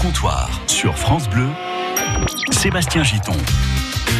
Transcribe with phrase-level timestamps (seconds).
[0.00, 1.48] comptoir sur France Bleu,
[2.50, 3.36] Sébastien Giton.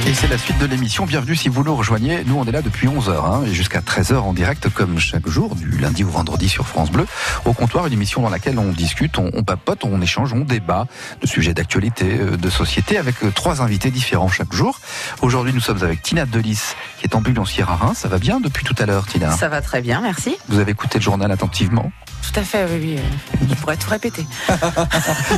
[0.07, 1.05] Et c'est la suite de l'émission.
[1.07, 2.25] Bienvenue si vous nous rejoignez.
[2.25, 5.55] Nous, on est là depuis 11h hein, et jusqu'à 13h en direct, comme chaque jour,
[5.55, 7.07] du lundi au vendredi sur France Bleu.
[7.45, 10.87] Au comptoir, une émission dans laquelle on discute, on, on papote, on échange, on débat
[11.21, 14.81] de sujets d'actualité, euh, de société, avec euh, trois invités différents chaque jour.
[15.23, 16.61] Aujourd'hui, nous sommes avec Tina Delis,
[16.98, 17.98] qui est ambulancière à Reims.
[17.98, 19.30] Ça va bien depuis tout à l'heure, Tina?
[19.33, 20.37] Ça va très bien, merci.
[20.48, 21.93] Vous avez écouté le journal attentivement?
[22.33, 22.97] Tout à fait, oui, oui.
[22.98, 24.27] euh, Je pourrais tout répéter.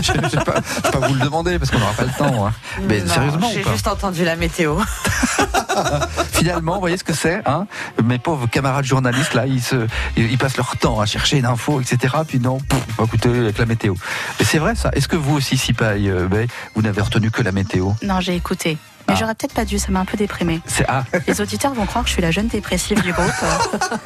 [0.02, 0.60] Je ne vais pas,
[1.06, 2.46] vous le demander parce qu'on n'aura pas le temps.
[2.46, 2.52] hein.
[2.88, 4.76] Mais Non, sérieusement J'ai juste entendu la météo.
[6.32, 7.66] Finalement, vous voyez ce que c'est hein?
[8.02, 11.46] Mes pauvres camarades journalistes, là, ils, se, ils ils passent leur temps à chercher une
[11.46, 12.16] info, etc.
[12.26, 13.94] Puis non, pouf, écoutez, avec la météo.
[14.40, 14.90] Mais c'est vrai ça.
[14.94, 17.92] Est-ce que vous aussi, Sipaï, euh, ben, vous n'avez retenu que la météo?
[18.02, 18.78] Non, j'ai écouté.
[19.08, 19.16] Mais Ah.
[19.20, 20.60] j'aurais peut-être pas dû, ça m'a un peu déprimé.
[20.66, 23.44] C'est ah, Les auditeurs vont croire que je suis la jeune dépressive du groupe.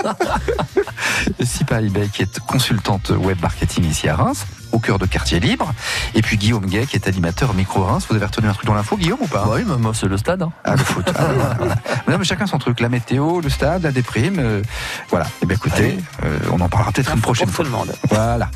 [1.42, 5.72] Sipaï, ben, qui est consultante web marketing ici à Reims, au cœur de Quartier Libre.
[6.14, 8.06] Et puis Guillaume Gay, qui est animateur micro Reims.
[8.08, 10.06] Vous avez retenu un truc dans l'info, Guillaume, ou pas Bah oui, mais moi c'est
[10.08, 10.42] le stade.
[10.42, 10.52] hein.
[10.64, 11.04] Ah, le foot.
[11.16, 11.74] Ah, voilà, voilà.
[12.08, 12.80] Non, mais chacun son truc.
[12.80, 14.36] La météo, le stade, la déprime.
[14.38, 14.62] euh,
[15.10, 15.26] voilà.
[15.42, 17.64] Eh bien, écoutez, euh, on en parlera peut-être une prochaine fois.
[17.64, 17.92] tout le monde.
[18.10, 18.50] Voilà.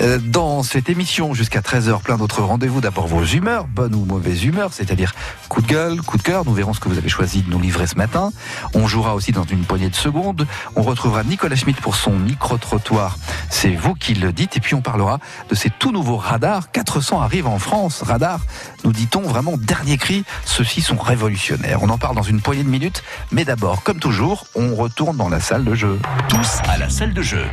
[0.00, 2.80] Euh, dans cette émission, jusqu'à 13h, plein d'autres rendez-vous.
[2.80, 5.14] D'abord vos humeurs, bonne ou mauvaise humeur, c'est-à-dire
[5.48, 6.44] coup de gueule, coup de cœur.
[6.44, 8.30] Nous verrons ce que vous avez choisi de nous livrer ce matin.
[8.74, 10.46] On jouera aussi dans une poignée de secondes.
[10.74, 13.18] On retrouvera Nicolas Schmitt pour son micro-trottoir.
[13.50, 14.56] C'est vous qui le dites.
[14.56, 15.18] Et puis on parlera
[15.48, 16.70] de ces tout nouveaux radars.
[16.70, 18.02] 400 arrivent en France.
[18.02, 18.40] Radars,
[18.84, 20.24] nous dit-on vraiment dernier cri.
[20.44, 21.82] Ceux-ci sont révolutionnaires.
[21.82, 23.02] On en parle dans une poignée de minutes.
[23.32, 25.98] Mais d'abord, comme toujours, on retourne dans la salle de jeu.
[26.28, 27.46] Tous à la salle de jeu.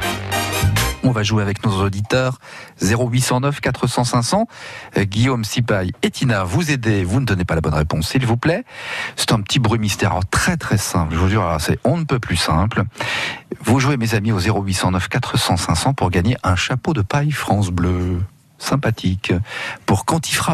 [1.06, 2.40] On va jouer avec nos auditeurs
[2.82, 4.48] 0809 400 500.
[4.98, 6.12] Euh, Guillaume Sipaille et
[6.46, 7.04] vous aidez.
[7.04, 8.64] Vous ne donnez pas la bonne réponse, s'il vous plaît.
[9.18, 11.14] C'est un petit bruit mystère, très très simple.
[11.14, 12.84] Je vous jure, c'est on ne peut plus simple.
[13.62, 17.70] Vous jouez, mes amis, au 0809 400 500 pour gagner un chapeau de paille France
[17.70, 18.22] Bleu.
[18.58, 19.34] Sympathique.
[19.86, 20.06] Pour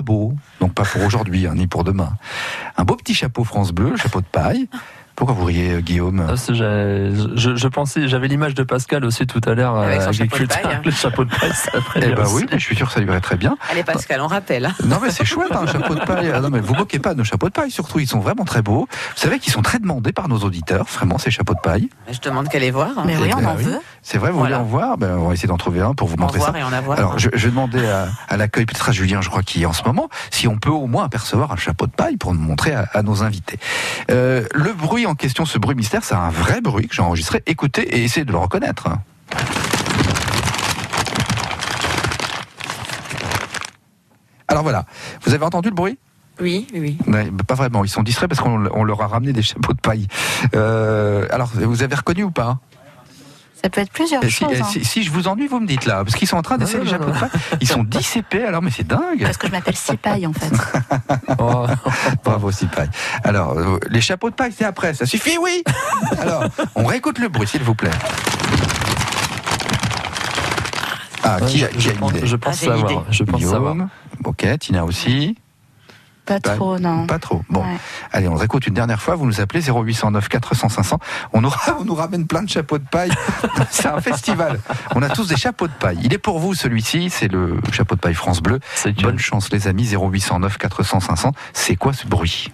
[0.01, 0.33] beau.
[0.59, 2.13] Donc pas pour aujourd'hui, hein, ni pour demain.
[2.75, 4.67] Un beau petit chapeau France Bleu, chapeau de paille.
[5.19, 9.41] Pourquoi vous riez, euh, Guillaume Ah, Je, je pensais, j'avais l'image de Pascal aussi tout
[9.45, 9.75] à l'heure.
[9.75, 10.81] Avec euh, son chapeau de agriculteur, paille, hein.
[10.85, 12.35] Le chapeau de paille, ça Eh bien ben aussi.
[12.35, 13.57] oui, je suis sûr que ça lui irait très bien.
[13.69, 14.65] Allez, Pascal, on rappelle.
[14.67, 14.73] hein.
[14.85, 16.31] Non mais c'est chouette hein, un chapeau de paille.
[16.33, 18.45] Ah non mais vous moquez pas de nos chapeaux de paille surtout, ils sont vraiment
[18.45, 18.87] très beaux.
[18.89, 21.89] Vous savez qu'ils sont très demandés par nos auditeurs, vraiment ces chapeaux de paille.
[22.09, 22.91] Je demande qu'elle les voir.
[22.97, 23.03] hein.
[23.05, 23.63] Mais oui, Eh on ben en oui.
[23.63, 23.79] veut.
[24.01, 24.59] C'est vrai, vous Voilà.
[24.59, 24.97] voulez en voir?
[24.97, 26.51] Ben, On va essayer d'en trouver un pour vous En montrer ça.
[26.51, 26.97] voir et en avoir.
[26.97, 29.65] Alors je, je vais demander à, à l'accueil, peut-être à Julien, je crois qu'il est
[29.65, 32.39] en ce moment, si on peut au moins apercevoir un chapeau de paille pour nous
[32.39, 33.59] montrer à, à nos invités.
[34.11, 37.41] Euh, le bruit en question, ce bruit mystère, c'est un vrai bruit que j'ai enregistré.
[37.47, 38.87] Écoutez et essayez de le reconnaître.
[44.47, 44.85] Alors voilà,
[45.23, 45.97] vous avez entendu le bruit?
[46.39, 46.97] Oui, oui.
[47.07, 49.73] Ouais, mais pas vraiment, ils sont distraits parce qu'on on leur a ramené des chapeaux
[49.73, 50.07] de paille.
[50.55, 52.59] Euh, alors, vous avez reconnu ou pas?
[53.61, 54.49] Ça peut être plusieurs si, choses.
[54.61, 54.65] hein.
[54.71, 56.79] si, si je vous ennuie, vous me dites là, parce qu'ils sont en train d'essayer
[56.79, 57.29] les non, chapeaux de paille.
[57.59, 59.21] Ils sont 10 CP, alors mais c'est dingue.
[59.21, 60.49] Parce que je m'appelle Sipaille en fait.
[61.41, 61.65] Oh,
[62.23, 62.89] Bravo Sipaille.
[63.23, 65.63] Alors, euh, les chapeaux de paille, c'est après, ça suffit, oui
[66.19, 66.43] Alors,
[66.75, 67.91] on réécoute le bruit, s'il vous plaît.
[71.23, 73.05] Ah, qui a, je, qui je a une pense, idée je pense Ah, savoir.
[73.11, 73.73] Je pense savoir.
[73.73, 73.89] Guillaume.
[74.25, 75.37] Ok, Tina aussi.
[76.29, 77.07] Pas Pas- trop, non.
[77.07, 77.41] Pas trop.
[77.49, 77.77] Bon, Ouais.
[78.11, 79.15] allez, on réécoute une dernière fois.
[79.15, 80.99] Vous nous appelez 0809 400 500.
[81.33, 83.09] On, aura, on nous ramène plein de chapeaux de paille.
[83.71, 84.59] c'est un festival.
[84.93, 85.97] On a tous des chapeaux de paille.
[86.03, 87.09] Il est pour vous celui-ci.
[87.09, 88.59] C'est le chapeau de paille France Bleu.
[89.01, 89.87] Bonne chance les amis.
[89.91, 91.31] 0809 400 500.
[91.53, 92.51] C'est quoi ce bruit?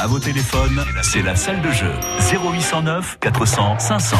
[0.00, 1.92] À vos téléphones, c'est la salle de jeu.
[2.20, 4.16] 0809 400 500.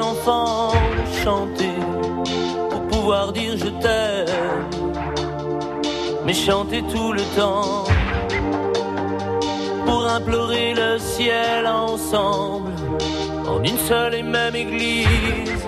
[0.00, 0.72] Enfant,
[1.24, 1.74] chanter
[2.70, 4.68] pour pouvoir dire je t'aime,
[6.24, 7.84] mais chanter tout le temps
[9.86, 12.72] pour implorer le ciel ensemble
[13.48, 15.64] en une seule et même église,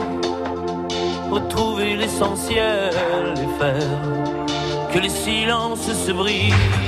[1.30, 6.87] retrouver l'essentiel et faire que les silences se brisent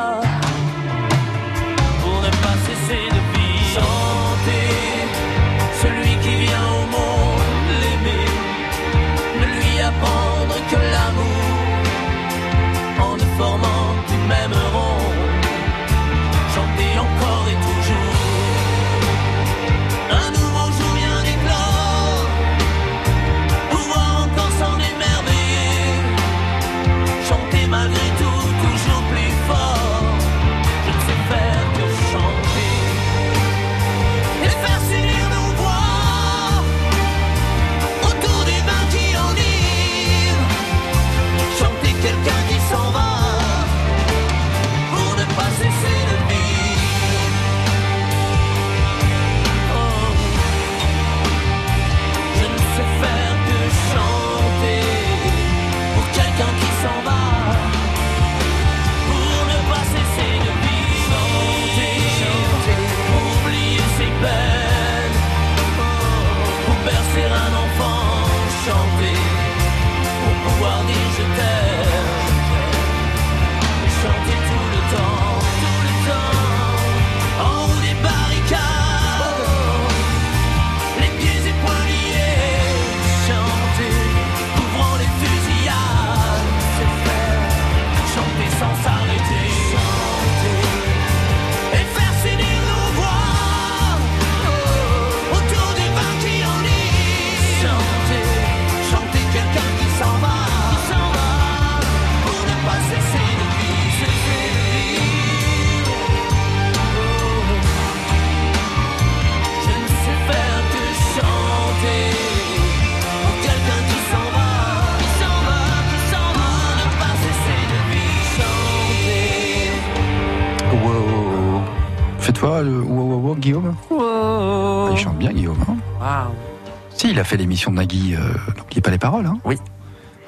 [127.21, 128.19] a fait l'émission de Nagui, euh,
[128.57, 129.25] donc il pas les paroles.
[129.25, 129.37] Hein.
[129.45, 129.57] Oui.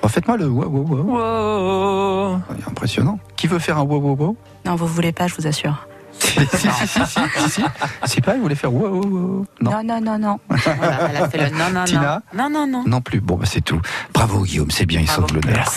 [0.02, 2.34] Refaites-moi le wow, wow, wow.
[2.34, 2.42] Wow.
[2.68, 3.20] Impressionnant.
[3.36, 4.38] Qui veut faire un wow, wow, wow?
[4.66, 5.88] Non, vous voulez pas, je vous assure.
[6.20, 7.64] si, si, si, si, si, si.
[8.06, 9.46] C'est pas, il voulait faire wow, wow, wow.
[9.62, 9.72] Non.
[9.72, 10.40] Non, non, non, non.
[10.50, 12.50] Voilà, elle a fait le non, non, Tina non.
[12.50, 12.84] Non, non, non.
[12.86, 13.22] Non plus.
[13.22, 13.82] Bon, bah, c'est tout.
[14.14, 15.28] Bravo, Guillaume, c'est bien, il Bravo.
[15.28, 15.72] sauve l'honneur.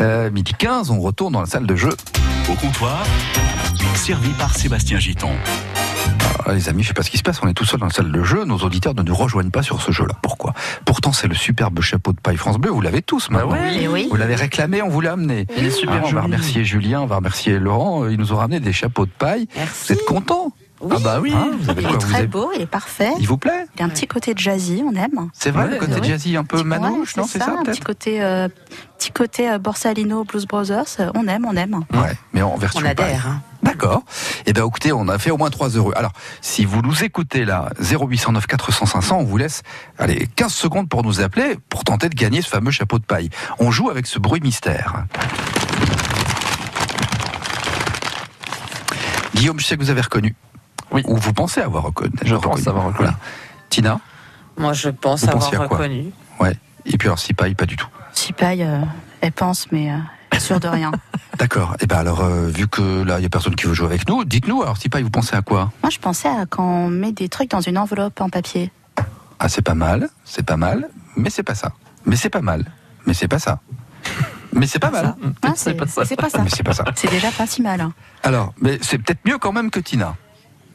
[0.00, 1.94] Euh, midi 15, on retourne dans la salle de jeu.
[2.50, 3.04] Au comptoir,
[3.94, 5.32] servi par Sébastien Giton.
[6.44, 7.86] Ah, les amis, je sais pas ce qui se passe, on est tout seul dans
[7.86, 10.14] la salle de jeu, nos auditeurs ne nous rejoignent pas sur ce jeu-là.
[10.22, 10.54] Pourquoi?
[10.84, 13.52] Pourtant, c'est le superbe chapeau de paille France Bleu, vous l'avez tous Bah maintenant.
[13.52, 13.82] ouais.
[13.82, 14.08] Et oui.
[14.10, 15.46] Vous l'avez réclamé, on vous l'a amené.
[15.56, 18.32] Il est super Ah, on va remercier Julien, on va remercier Laurent, euh, ils nous
[18.32, 19.46] ont ramené des chapeaux de paille.
[19.54, 19.86] Merci.
[19.86, 20.52] Vous êtes contents?
[20.80, 20.96] Oui.
[20.96, 21.32] Ah bah oui.
[21.32, 23.12] Hein, vous avez Il quoi est vous très avez- beau, il est parfait.
[23.20, 23.66] Il vous plaît?
[23.76, 25.28] Il a un petit côté jazzy, on aime.
[25.32, 27.62] C'est vrai, Ouais, le côté jazzy un peu Petit- manouche, ouais, non C'est ça, un
[27.62, 28.48] petit peut-être côté, euh,
[28.98, 31.82] petit côté euh, Borsalino, Blues Brothers, on aime, on aime.
[31.94, 32.96] Ouais, mais en version On adhère.
[33.06, 33.20] paille.
[33.24, 33.40] hein.
[33.62, 34.02] D'accord.
[34.46, 35.92] Eh bien, écoutez, on a fait au moins 3 euros.
[35.94, 39.62] Alors, si vous nous écoutez là, 0809 400 500, on vous laisse,
[39.98, 43.30] allez, 15 secondes pour nous appeler, pour tenter de gagner ce fameux chapeau de paille.
[43.60, 45.04] On joue avec ce bruit mystère.
[49.34, 50.34] Guillaume, je sais que vous avez reconnu.
[50.90, 51.02] Oui.
[51.06, 52.12] Ou vous pensez avoir reconnu.
[52.24, 53.08] Je pense avoir reconnu.
[53.10, 53.18] Voilà.
[53.70, 54.00] Tina
[54.58, 56.12] Moi, je pense Vous avoir reconnu.
[56.38, 56.56] Ouais.
[56.84, 57.88] Et puis alors, si paille, pas du tout.
[58.12, 58.80] Si paille, euh,
[59.20, 59.96] elle pense, mais euh,
[60.40, 60.90] sûre de rien.
[61.38, 61.76] D'accord.
[61.80, 64.08] Eh ben alors, euh, vu que là, il y a personne qui veut jouer avec
[64.08, 65.70] nous, dites-nous, alors si paille, vous pensez à quoi?
[65.82, 68.70] Moi, je pensais à quand on met des trucs dans une enveloppe en papier.
[69.38, 71.72] Ah, c'est pas mal, c'est pas mal, mais c'est pas ça.
[72.06, 72.64] Mais c'est pas mal,
[73.06, 73.60] mais c'est pas ça.
[74.52, 75.14] Mais c'est pas mal.
[75.42, 76.04] Ah, C'est pas ça.
[76.04, 76.42] C'est pas ça.
[76.42, 76.84] Mais c'est pas ça.
[76.94, 77.80] C'est déjà pas si mal.
[77.80, 77.92] hein.
[78.22, 80.14] Alors, mais c'est peut-être mieux quand même que Tina.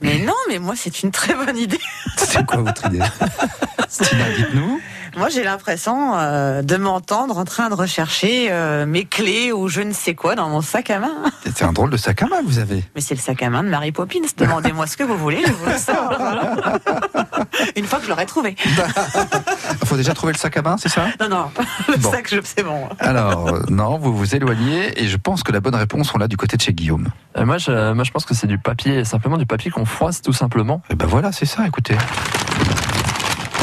[0.02, 1.80] Mais non, mais moi, c'est une très bonne idée.
[2.18, 3.00] C'est quoi votre idée?
[3.90, 4.80] Tina, dites-nous.
[5.18, 9.82] Moi, j'ai l'impression euh, de m'entendre en train de rechercher euh, mes clés ou je
[9.82, 11.16] ne sais quoi dans mon sac à main.
[11.44, 12.84] C'est un drôle de sac à main que vous avez.
[12.94, 14.20] Mais c'est le sac à main de Mary Poppins.
[14.38, 16.14] Demandez-moi ce que vous voulez, je vous le sors.
[17.76, 18.56] Une fois que je l'aurai trouvé.
[18.64, 21.08] Il faut déjà trouver le sac à main, c'est ça?
[21.20, 21.46] Non, non,
[21.90, 22.12] le Bon.
[22.12, 22.88] sac, je- c'est bon.
[23.00, 26.38] Alors, non, vous vous éloignez et je pense que la bonne réponse, on l'a du
[26.38, 27.08] côté de chez Guillaume.
[27.38, 30.22] Euh, moi, je, moi, je pense que c'est du papier, simplement du papier qu'on froisse
[30.22, 30.82] tout simplement.
[30.92, 31.96] Et ben voilà, c'est ça, écoutez.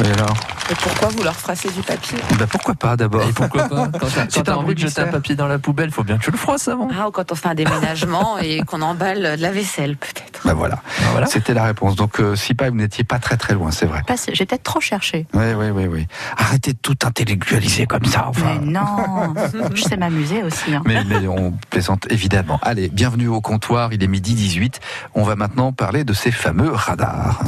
[0.03, 0.35] Et alors
[0.71, 2.19] Et pourquoi vous leur froissez du papier?
[2.39, 3.89] Ben pourquoi pas d'abord Et pourquoi pas?
[4.01, 4.09] Quand
[4.43, 6.37] t'as quand envie de jeter un papier dans la poubelle, faut bien que tu le
[6.37, 6.89] froisses avant.
[6.99, 10.41] Ah, ou quand on fait un déménagement et qu'on emballe de la vaisselle, peut-être.
[10.45, 11.27] Ben voilà, Ben voilà.
[11.27, 11.95] c'était la réponse.
[11.97, 14.03] Donc, euh, si pas, vous n'étiez pas très très loin, c'est vrai.
[14.33, 15.27] J'ai peut-être trop cherché.
[15.33, 16.07] Oui, oui, oui, oui.
[16.37, 18.59] Arrêtez de tout intellectualiser comme ça, enfin.
[18.61, 19.35] Mais non,
[19.75, 20.75] je sais m'amuser aussi.
[20.75, 20.83] hein.
[20.87, 22.59] Mais, mais on plaisante évidemment.
[22.63, 24.81] Allez, bienvenue au comptoir, il est midi 18.
[25.15, 27.41] On va maintenant parler de ces fameux radars.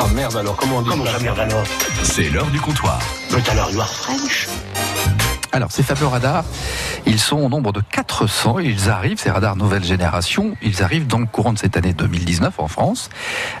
[0.00, 1.64] Ah merde alors, comment on dit Comment ça ça merde alors
[2.04, 3.00] C'est l'heure du comptoir.
[3.32, 4.46] But alors, you are French
[5.50, 6.44] Alors, ces fameux radars,
[7.04, 8.60] ils sont au nombre de 400.
[8.60, 12.60] Ils arrivent, ces radars nouvelle génération, ils arrivent dans le courant de cette année 2019
[12.60, 13.10] en France.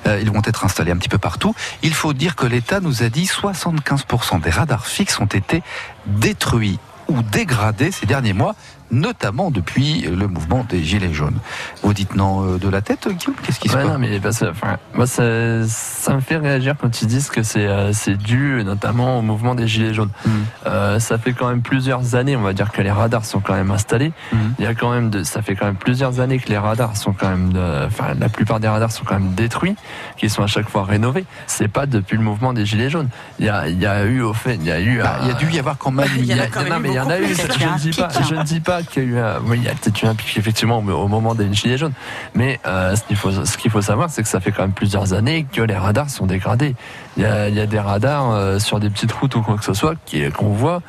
[0.06, 1.56] Euh, ils vont être installés un petit peu partout.
[1.82, 5.64] Il faut dire que l'État nous a dit 75% des radars fixes ont été
[6.06, 6.78] détruits
[7.08, 8.54] ou dégradés ces derniers mois,
[8.90, 11.38] notamment depuis le mouvement des Gilets jaunes.
[11.82, 14.20] Vous dites non euh, de la tête, Guillaume Qu'est-ce qui se Ouais, passe non, mais
[14.26, 15.22] enfin, moi, ça,
[15.66, 19.54] ça me fait réagir quand ils disent que c'est euh, c'est dû notamment au mouvement
[19.54, 20.10] des Gilets jaunes.
[20.26, 20.30] Mm.
[20.66, 23.54] Euh, ça fait quand même plusieurs années, on va dire que les radars sont quand
[23.54, 24.12] même installés.
[24.32, 24.54] Mhm.
[24.58, 26.96] Il y a quand même de, ça fait quand même plusieurs années que les radars
[26.96, 29.76] sont quand même, de- enfin, la plupart des radars sont quand même détruits,
[30.16, 31.24] qui sont à chaque fois rénovés.
[31.46, 33.08] C'est pas depuis le mouvement des Gilets jaunes.
[33.38, 34.98] Il y a, il y a eu au fait, il y a eu.
[34.98, 36.80] Bah, Il y a dû y avoir quand même Il y en a Il y
[36.80, 37.24] mais il y en a eu.
[37.24, 39.64] a ne dis pas, je ne dis pas qu'il y a eu un, oui, il
[39.64, 41.92] y a peut-être eu un pic effectivement au moment des gilets jaunes.
[42.34, 44.72] Mais euh, ce qu'il faut, ce qu'il faut savoir, c'est que ça fait quand même
[44.72, 46.74] plusieurs années que les radars sont dégradés.
[47.16, 49.56] Il y a, il y a des radars euh, sur des petites routes ou quoi
[49.56, 49.94] que ce soit
[50.36, 50.82] qu'on voit.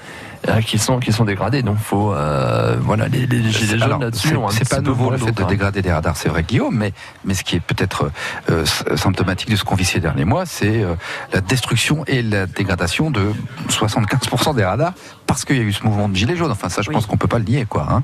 [0.48, 4.30] euh, qui sont qui sont dégradés donc faut euh, voilà les, les gilets jaunes là-dessus
[4.30, 6.44] c'est- ont un C'est petit pas nouveau le fait de dégrader des radars, c'est vrai
[6.44, 6.94] Guillaume, mais,
[7.26, 8.10] mais ce qui est peut-être
[8.50, 8.64] euh,
[8.96, 10.96] symptomatique de ce qu'on vit ces derniers mois, c'est euh,
[11.34, 13.34] la destruction et la dégradation de
[13.70, 14.94] 75% des radars
[15.30, 16.52] parce qu'il y a eu ce mouvement de gilets jaunes.
[16.52, 16.96] Enfin, ça, je Oui.
[16.96, 17.88] pense qu'on peut pas le nier, quoi.
[17.90, 18.04] hein.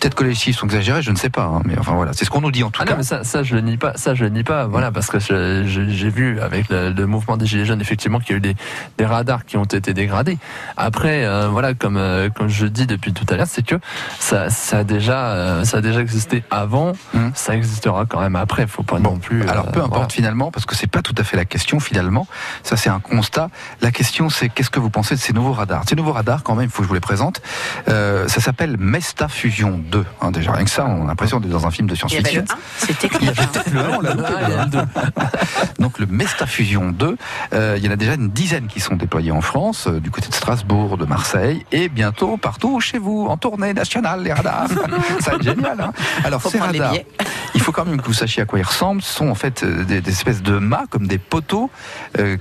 [0.00, 2.24] Peut-être que les chiffres sont exagérés, je ne sais pas, hein, mais enfin voilà, c'est
[2.24, 2.92] ce qu'on nous dit en tout Ah cas.
[2.92, 3.92] non, mais ça, ça, je le nie pas.
[3.96, 4.66] Ça, je le nie pas.
[4.66, 8.34] Voilà, parce que j'ai vu avec le, le mouvement des gilets jaunes effectivement qu'il y
[8.34, 8.54] a eu des,
[8.98, 10.38] des radars qui ont été dégradés.
[10.76, 13.74] Après, euh, voilà, comme euh, comme je dis depuis tout à l'heure, c'est que
[14.20, 16.92] ça, ça a déjà, euh, ça a déjà existé avant.
[17.14, 17.32] Mhm.
[17.34, 18.66] Ça existera quand même après.
[18.68, 19.42] Faut pas Bon, non plus.
[19.48, 20.08] alors peu importe voilà.
[20.08, 22.26] finalement, parce que c'est pas tout à fait la question finalement.
[22.62, 23.48] Ça c'est un constat.
[23.80, 25.82] La question c'est qu'est-ce que vous pensez de ces nouveaux radars?
[25.88, 27.40] Ces nouveaux radars, quand même, il faut que je vous les présente.
[27.88, 30.04] Euh, ça s'appelle Mesta Fusion 2.
[30.20, 32.44] hein, déjà rien que ça, on a l'impression d'être dans un film de science-fiction.
[32.78, 34.78] C'était Il y avait peut-être le 1, on l'a loupé, il y a le deux.
[35.78, 37.16] Donc le Mesta Fusion 2,
[37.52, 40.10] euh, il y en a déjà une dizaine qui sont déployés en France, euh, du
[40.10, 44.68] côté de Strasbourg, de Marseille, et bientôt partout chez vous, en tournée nationale, les radars.
[45.20, 45.80] ça va être génial.
[45.80, 45.92] Hein
[46.24, 46.94] Alors Faut ces radars,
[47.54, 49.02] il faut quand même que vous sachiez à quoi ils ressemblent.
[49.02, 51.70] Ce sont en fait des, des espèces de mâts, comme des poteaux,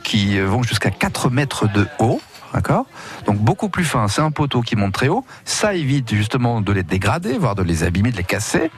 [0.03, 2.21] qui vont jusqu'à 4 mètres de haut.
[2.53, 2.85] D'accord
[3.25, 5.23] Donc beaucoup plus fin, c'est un poteau qui monte très haut.
[5.45, 8.71] Ça évite justement de les dégrader, voire de les abîmer, de les casser.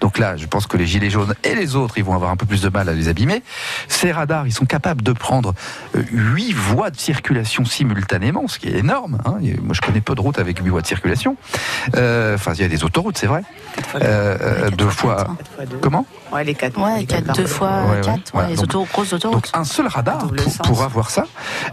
[0.00, 2.36] Donc là, je pense que les gilets jaunes et les autres, ils vont avoir un
[2.36, 3.42] peu plus de mal à les abîmer.
[3.88, 5.54] Ces radars, ils sont capables de prendre
[5.94, 9.18] euh, huit voies de circulation simultanément, ce qui est énorme.
[9.26, 9.36] hein.
[9.62, 11.36] Moi, je connais peu de routes avec huit voies de circulation.
[11.96, 13.42] Euh, Enfin, il y a des autoroutes, c'est vrai.
[13.96, 15.36] Euh, euh, deux fois.
[15.80, 16.06] Comment?
[16.32, 16.78] Ouais, les quatre.
[16.80, 19.50] Ouais, les quatre, quatre deux fois Ouais, quatre, ouais, les donc- auto, grosses Donc autoroutes.
[19.54, 21.24] un seul radar pour, pour avoir ça.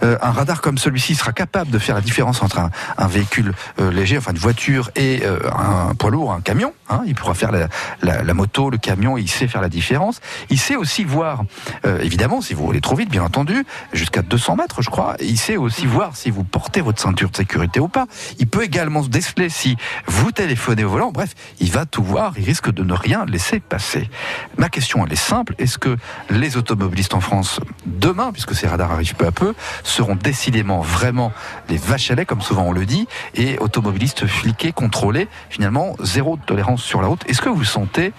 [0.03, 3.91] Euh, un radar comme celui-ci sera capable de faire la différence entre un, véhicule euh,
[3.91, 6.73] léger, enfin une voiture, et euh, un poids lourd, un camion.
[6.89, 7.01] hein.
[7.05, 7.51] Il pourra faire
[8.01, 10.19] la moto, le camion, il sait faire la différence.
[10.49, 11.43] Il sait aussi voir,
[11.85, 15.15] euh, évidemment, si vous roulez trop vite, bien entendu, jusqu'à 200 mètres, je crois.
[15.21, 18.07] Il sait aussi voir si vous portez votre ceinture de sécurité ou pas.
[18.39, 21.11] Il peut également se déceler si vous téléphonez au volant.
[21.11, 22.33] Bref, il va tout voir.
[22.37, 24.09] Il risque de ne rien laisser passer.
[24.57, 25.55] Ma question, elle est simple.
[25.57, 25.95] Est-ce que
[26.29, 31.31] les automobilistes en France, demain, puisque ces radars arrivent peu à peu, seront décidément vraiment
[31.69, 36.37] les vaches à lait, comme souvent on le dit, et automobilistes fliqués, contrôlés, finalement, zéro
[36.45, 38.13] tolérance sur la route Est-ce que vous sentez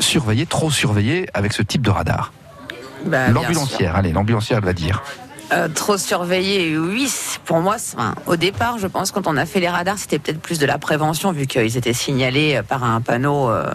[0.00, 2.32] surveillé, trop surveillé avec ce type de radar?
[3.04, 3.28] Bah.
[3.28, 5.02] L'ambulancière, allez, l'ambulancière, va dire.
[5.52, 7.12] Euh, trop surveillé, oui.
[7.44, 10.40] Pour moi, enfin, au départ, je pense quand on a fait les radars, c'était peut-être
[10.40, 13.50] plus de la prévention vu qu'ils étaient signalés par un panneau.
[13.50, 13.66] euh,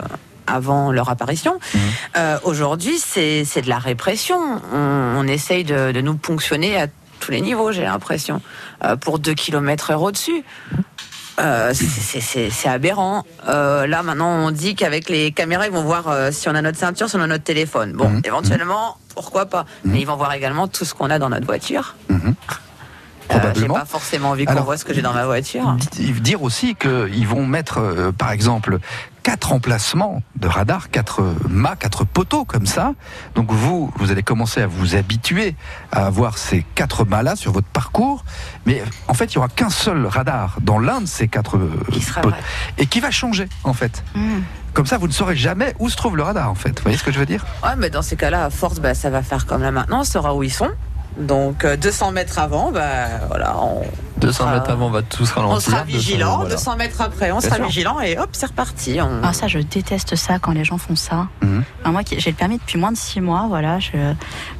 [0.52, 1.60] avant leur apparition.
[2.18, 4.40] Euh, Aujourd'hui, c'est c'est de la répression.
[4.74, 4.78] On,
[5.18, 6.88] on essaye de, de nous ponctionner à
[7.20, 8.42] tous les niveaux, j'ai l'impression,
[8.84, 10.44] euh, pour 2 km heure au-dessus.
[11.40, 13.24] Euh, c'est- aberrant.
[13.48, 16.78] Euh, là, maintenant, on dit qu'avec les caméras, ils vont voir si on a notre
[16.78, 17.94] ceinture, si on a notre téléphone.
[17.94, 18.22] Bon, Mhm.
[18.26, 19.66] éventuellement, pourquoi pas.
[19.86, 21.96] Mais ils vont voir également tout ce qu'on a dans notre voiture.
[22.10, 22.36] Mhm.
[23.32, 25.78] Euh, j'ai pas forcément envie qu'on voit ce que j'ai dans ma voiture.
[25.92, 28.80] Di- Dire aussi qu'ils vont mettre, euh, par exemple,
[29.30, 32.94] quatre emplacements de radar, quatre mâts, quatre poteaux comme ça.
[33.36, 35.56] Donc vous, vous allez commencer à vous habituer
[35.92, 38.26] à avoir ces quatre mâts-là sur votre parcours.
[38.66, 41.60] Mais en fait, il y aura qu'un seul radar dans l'un de ces quatre
[41.92, 42.40] Qui sera pot- vrai.
[42.80, 44.04] et qui va changer en fait.
[44.16, 44.40] Hmm.
[44.74, 46.70] Comme ça, vous ne saurez jamais où se trouve le radar en fait.
[46.80, 47.46] Vous voyez ce que je veux dire?
[47.64, 50.04] Ouais, mais dans ces cas-là, à force, bah, ça va faire comme là maintenant, on
[50.06, 50.72] saura où ils sont.
[51.18, 53.82] Donc euh, 200 mètres avant, bah, voilà, on,
[54.22, 54.54] 200 Ah.
[54.54, 55.58] mètres avant, on va tous ralentir.
[55.58, 56.36] on sera 200, vigilant.
[56.38, 56.56] voilà.
[56.56, 57.66] 200 mètres après, on Bien sera sûr.
[57.68, 59.00] vigilant et hop, c'est reparti.
[59.02, 59.22] On...
[59.24, 61.28] Ah ça, je déteste ça quand les gens font ça.
[61.42, 61.64] Mhm.
[61.86, 63.80] Moi, j'ai le permis depuis moins de six mois, voilà.
[63.80, 63.92] Je...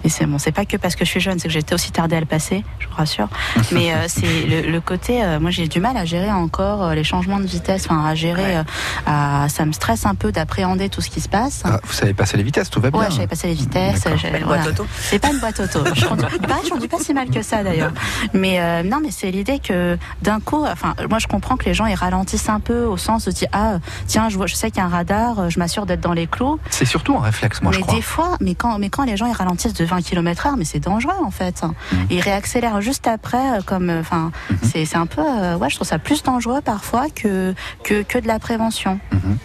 [0.04, 1.92] Mais c'est bon, c'est pas que parce que je suis jeune, c'est que j'étais aussi
[1.92, 3.28] tardée à le passer, je vous rassure.
[3.72, 6.94] Mais euh, c'est le, le côté, euh, moi, j'ai du mal à gérer encore euh,
[6.96, 8.42] les changements de vitesse, enfin à gérer.
[8.42, 8.56] Ouais.
[8.58, 8.64] euh,
[9.06, 11.62] à- ça me stresse un peu d'appréhender tout ce qui se passe.
[11.66, 13.00] Ah, Vous savez passer les vitesses, tout va bien.
[13.02, 14.06] Ouais, j'avais passé les vitesses.
[14.46, 14.64] Voilà.
[15.02, 15.80] C'est pas une boîte auto.
[15.94, 17.92] Je conduis, bah, je conduis pas si mal que ça d'ailleurs.
[18.34, 21.74] Mais euh, non, mais c'est l'idée que d'un coup, enfin, moi je comprends que les
[21.74, 24.72] gens ils ralentissent un peu au sens de dire ah tiens je vois, je sais
[24.72, 26.60] qu'il y a un radar, je m'assure d'être dans les clous.
[26.70, 27.96] C'est surtout un réflexe, moi mais je crois.
[27.96, 30.80] des fois, mais quand, mais quand les gens ils ralentissent de 20 km/h, mais c'est
[30.80, 31.62] dangereux en fait.
[31.64, 32.06] Mhm.
[32.10, 34.32] Ils réaccélèrent juste après, euh, comme, euh, enfin,
[34.64, 37.54] c'est c'est un peu, euh, ouais, je trouve ça plus dangereux parfois que
[37.84, 39.00] que, que de la prévention.
[39.12, 39.38] Mhm.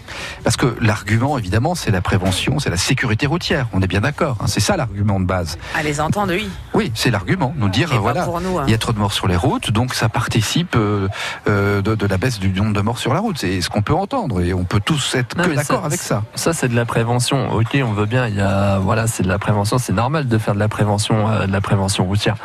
[0.43, 3.67] Parce que l'argument, évidemment, c'est la prévention, c'est la sécurité routière.
[3.73, 4.37] On est bien d'accord.
[4.39, 4.45] hein.
[4.47, 5.57] C'est ça l'argument de base.
[5.75, 6.49] À les entendre, oui.
[6.73, 7.53] Oui, c'est l'argument.
[7.57, 8.63] Nous dire, euh, voilà, nous, hein.
[8.67, 11.07] il y a trop de morts sur les routes, donc ça participe euh,
[11.47, 13.37] euh, de, de la baisse du nombre de morts sur la route.
[13.37, 15.99] C'est ce qu'on peut entendre et on peut tous être Non, que mais d'accord avec
[15.99, 16.23] ça.
[16.35, 17.51] Ça, c'est de la prévention.
[17.53, 18.27] Ok, on veut bien.
[18.27, 19.77] Il y a, voilà, c'est de la prévention.
[19.77, 22.35] C'est normal de faire de la prévention, euh, de la prévention routière.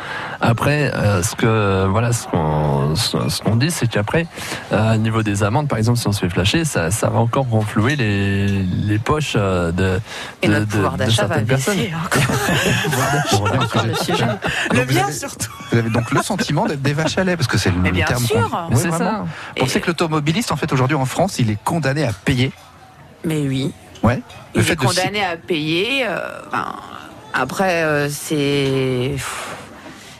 [0.41, 4.25] Après, euh, ce que, voilà, ce qu'on, ce ce qu'on dit, c'est qu'après,
[4.73, 7.19] euh, au niveau des amendes, par exemple, si on se fait flasher, ça, ça va
[7.19, 9.99] encore renflouer les, les poches euh, de,
[10.41, 12.35] Et de, notre de- pouvoir de d'achat va baisser encore.
[14.31, 14.79] Sujet.
[14.81, 15.51] le bien avez- surtout.
[15.71, 17.91] Vous avez donc le sentiment d'être des vaches à lait, parce que c'est le Mais
[17.91, 18.23] bien terme.
[18.25, 18.49] sûr.
[18.49, 19.25] qu'on- Mais Oui, c'est vraiment.
[19.25, 19.61] ça.
[19.61, 22.51] Pensez que l'automobiliste, en fait, aujourd'hui en France, il est condamné à payer
[23.23, 23.73] Mais oui.
[24.03, 24.21] Ouais.
[24.55, 26.05] Il est de condamné à payer.
[26.07, 26.75] euh, enfin,
[27.33, 29.15] après, euh, c'est.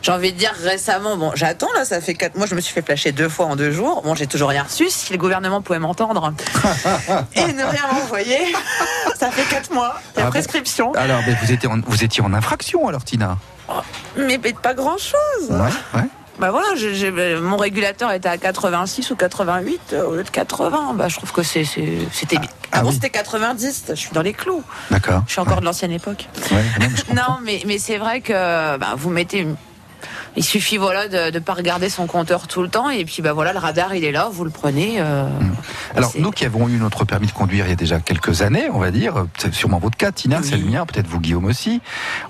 [0.03, 2.73] J'ai envie de dire récemment, bon, j'attends là, ça fait quatre mois, je me suis
[2.73, 4.01] fait flasher deux fois en deux jours.
[4.03, 4.89] Bon, j'ai toujours rien reçu.
[4.89, 6.33] Si le gouvernement pouvait m'entendre
[7.35, 8.39] et ne rien m'envoyer,
[9.19, 9.93] ça fait quatre mois.
[10.15, 10.91] La Ah bon prescription.
[10.95, 13.37] Alors, mais vous étiez, en, vous étiez en infraction alors, Tina
[14.17, 15.49] Mais, mais pas grand chose.
[15.49, 16.07] Ouais, ouais.
[16.39, 16.69] Bah voilà,
[17.39, 20.93] mon régulateur était à 86 ou 88 euh, au lieu de 80.
[20.95, 22.49] Bah, je trouve que c'était bien.
[22.71, 22.95] Ah Avant oui.
[22.95, 24.63] c'était 90, je suis dans les clous.
[24.89, 25.21] D'accord.
[25.27, 26.27] Je suis encore de l'ancienne époque.
[26.51, 27.13] Ouais, non, mais.
[27.15, 29.55] Non, mais, mais c'est vrai que bah, vous mettez une...
[30.37, 33.33] Il suffit voilà de ne pas regarder son compteur tout le temps et puis bah
[33.33, 34.95] voilà le radar il est là, vous le prenez.
[34.99, 35.27] euh,
[35.95, 38.41] Alors, c'est- nous qui avons eu notre permis de conduire il y a déjà quelques
[38.41, 40.47] années, on va dire, c'est sûrement votre cas, Tina, Oui.
[40.49, 41.81] c'est le mien, peut-être vous, Guillaume aussi,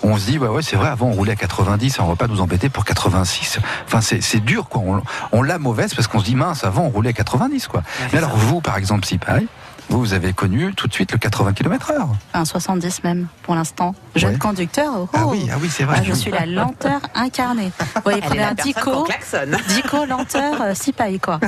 [0.01, 2.27] on se dit, ouais, ouais, c'est vrai, avant on roulait à 90, on va pas
[2.27, 3.59] nous embêter pour 86.
[3.85, 4.81] Enfin, c'est c'est dur, quoi.
[4.83, 7.83] On, on l'a mauvaise parce qu'on se dit, mince, avant on roulait à 90, quoi.
[8.11, 9.47] Mais alors, vous, par exemple, si pareil,
[9.89, 12.07] vous, vous avez connu tout de suite le 80 km heure.
[12.33, 13.93] Enfin, 70 même pour l'instant.
[14.15, 14.37] Jeune Ouais.
[14.37, 14.91] conducteur.
[14.97, 15.97] oh, Ah oui, ah oui, c'est vrai.
[15.99, 17.71] Ah, je suis la lenteur incarnée.
[17.95, 19.07] Vous voyez, Elle est prenez la un dico,
[19.69, 21.39] dico, lenteur, euh, six pailles, quoi.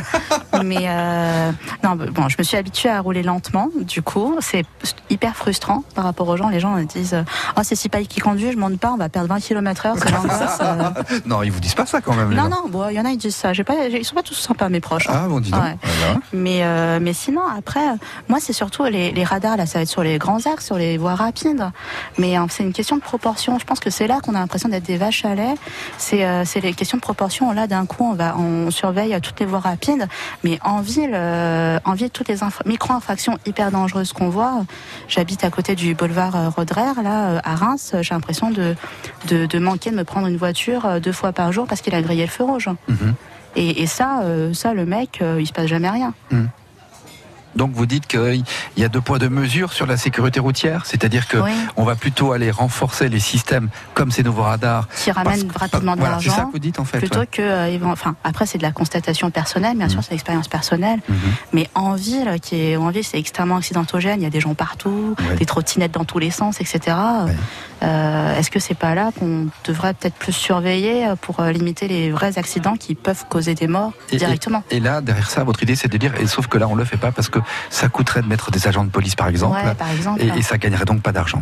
[0.63, 1.51] Mais euh,
[1.83, 3.69] non, bon, je me suis habituée à rouler lentement.
[3.81, 4.65] Du coup, c'est
[5.09, 6.49] hyper frustrant par rapport aux gens.
[6.49, 7.23] Les gens disent, euh,
[7.57, 9.95] oh, c'est six pailles qui conduit, je monte pas, on va perdre 20 km heure,
[9.97, 10.57] c'est l'angoisse.
[10.61, 10.89] euh.
[11.25, 12.33] Non, ils vous disent pas ça quand même.
[12.33, 13.51] Non, non, bon, il y en a, ils disent ça.
[13.65, 15.07] Pas, ils sont pas tous sympas, mes proches.
[15.09, 15.21] hein.
[15.25, 15.61] Ah bon, dis donc.
[15.61, 15.77] Ouais.
[15.99, 16.19] Voilà.
[16.33, 17.81] Mais, euh, mais sinon, après,
[18.29, 20.77] moi, c'est surtout les, les radars, là, ça va être sur les grands axes, sur
[20.77, 21.69] les voies rapides.
[22.17, 23.59] Mais euh, c'est une question de proportion.
[23.59, 25.55] Je pense que c'est là qu'on a l'impression d'être des vaches à lait.
[25.97, 27.51] C'est euh, les questions de proportion.
[27.51, 30.07] Là, d'un coup, on, va, on surveille toutes les voies rapides.
[30.43, 34.63] Mais en ville, euh, en ville toutes les infra- micro-infractions hyper dangereuses qu'on voit,
[35.07, 38.75] j'habite à côté du boulevard euh, Rodrer, là, euh, à Reims, j'ai l'impression de,
[39.27, 42.01] de, de manquer de me prendre une voiture deux fois par jour parce qu'il a
[42.01, 42.69] grillé le feu rouge.
[42.87, 43.13] Mhm.
[43.55, 46.13] Et, et ça, euh, ça, le mec, euh, il se passe jamais rien.
[47.55, 48.43] Donc vous dites qu'il
[48.77, 51.51] y a deux poids deux mesures sur la sécurité routière, c'est-à-dire que Oui.
[51.77, 54.87] on va plutôt aller renforcer les systèmes comme ces nouveaux radars.
[55.03, 56.99] qui ramène parce- rapidement de voilà, c'est ça que vous dites en fait.
[56.99, 57.27] plutôt ouais.
[57.27, 61.15] que euh, enfin après c'est de la constatation personnelle bien sûr c'est l'expérience personnelle Mhm.
[61.53, 64.53] mais en ville qui est en ville c'est extrêmement accidentogène il y a des gens
[64.55, 65.35] partout Ouais.
[65.35, 67.35] des trottinettes dans tous les sens etc Ouais.
[67.83, 71.87] Euh, est-ce que c'est pas là qu'on devrait peut-être plus surveiller euh, pour euh, limiter
[71.87, 74.63] les vrais accidents qui peuvent causer des morts Et- directement?
[74.71, 76.85] Et là, derrière ça, votre idée, c'est de dire, et sauf que là, on le
[76.85, 79.75] fait pas parce que ça coûterait de mettre des agents de police, par exemple, ouais
[79.75, 81.41] par exemple et, et ça gagnerait donc pas d'argent.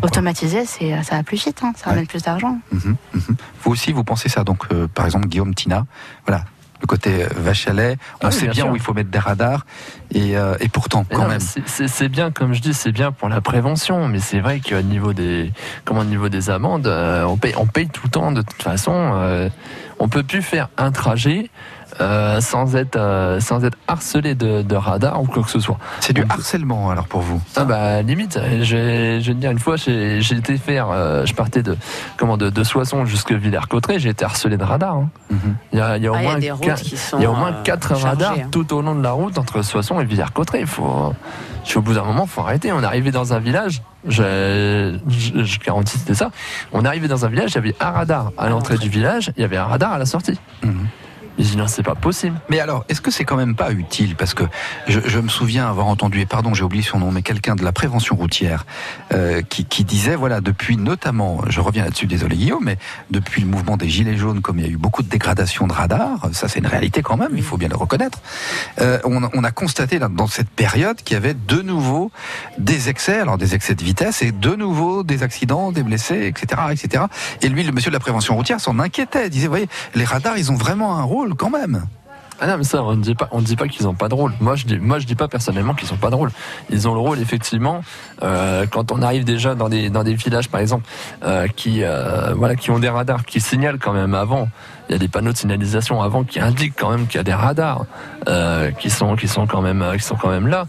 [0.65, 1.91] c'est ça va plus vite hein, ça Ouais.
[1.93, 3.35] ramène plus d'argent Mhm, mhm.
[3.63, 5.85] Vous aussi, vous pensez ça, donc, euh, par exemple, Guillaume Tina,
[6.25, 6.43] voilà.
[6.81, 7.27] Le côté euh,
[7.73, 9.65] lait, on Ah sait bien où il faut mettre des radars,
[10.13, 11.39] et, euh, et pourtant, Mais quand non, même.
[11.39, 11.61] c'est-
[12.09, 15.51] bien, comme je dis, c'est bien pour la prévention, mais c'est vrai qu'au niveau des,
[15.85, 18.61] comment, au niveau des amendes, euh, on paye, on paye tout le temps de toute
[18.63, 18.93] façon.
[18.95, 19.49] euh,
[19.99, 21.51] on peut plus faire un trajet
[22.01, 25.77] euh, sans être, euh, sans être harcelé de, de radar ou quoi que ce soit.
[25.99, 27.41] C'est du harcèlement, alors, pour vous.
[27.55, 31.25] Ah bah limite, je vais, je vais te dire une fois, j'ai été faire, euh,
[31.25, 31.77] je partais de
[32.17, 34.95] comment de, de Soissons jusqu'à Villers-Cotterêts, j'ai été harcelé de radar.
[34.95, 35.09] hein.
[35.71, 36.75] Il y a, il y a au Ah, il y a moins
[37.13, 38.47] il y a au moins euh, 4 chargées, radars hein.
[38.51, 40.61] tout au long de la route entre Soissons et Villers-Cotterêts.
[40.61, 41.13] Il faut,
[41.63, 42.71] je suis au bout d'un moment, faut arrêter.
[42.71, 46.31] On est arrivé dans un village, je, je, je garantis c'était ça.
[46.73, 49.31] On est arrivé dans un village, il y avait un radar à l'entrée du village,
[49.37, 50.39] il y avait un radar à la sortie.
[50.63, 50.87] Mhm.
[51.55, 52.39] Non, c'est pas possible.
[52.49, 54.15] Mais alors, est-ce que c'est quand même pas utile?
[54.15, 54.43] Parce que
[54.87, 57.63] je, je me souviens avoir entendu, et pardon, j'ai oublié son nom, mais quelqu'un de
[57.63, 58.65] la prévention routière
[59.13, 62.77] euh, qui, qui disait, voilà, depuis notamment, je reviens là-dessus, désolé Guillaume, mais
[63.09, 65.73] depuis le mouvement des Gilets jaunes, comme il y a eu beaucoup de dégradation de
[65.73, 68.19] radars, ça c'est une réalité quand même, il faut bien le reconnaître,
[68.79, 72.11] euh, on, on a constaté dans cette période qu'il y avait de nouveau
[72.57, 76.61] des excès, alors des excès de vitesse, et de nouveau des accidents, des blessés, etc.
[76.71, 77.05] etc.
[77.41, 80.05] Et lui, le monsieur de la prévention routière s'en inquiétait, il disait, vous voyez, les
[80.05, 81.85] radars, ils ont vraiment un rôle quand même.
[82.43, 84.09] Ah non, mais ça, on ne dit pas, on ne dit pas qu'ils n'ont pas
[84.09, 84.33] de rôle.
[84.39, 86.31] Moi, je dis, moi, je dis pas personnellement qu'ils n'ont pas de rôle.
[86.71, 87.83] Ils ont le rôle, effectivement,
[88.23, 90.85] euh, quand on arrive déjà dans des, dans des villages, par exemple,
[91.23, 94.49] euh, qui, euh, voilà, qui ont des radars, qui signalent quand même avant.
[94.89, 97.23] Il y a des panneaux de signalisation avant qui indiquent quand même qu'il y a
[97.23, 97.85] des radars,
[98.79, 100.65] qui sont, qui sont quand même, qui sont quand même là.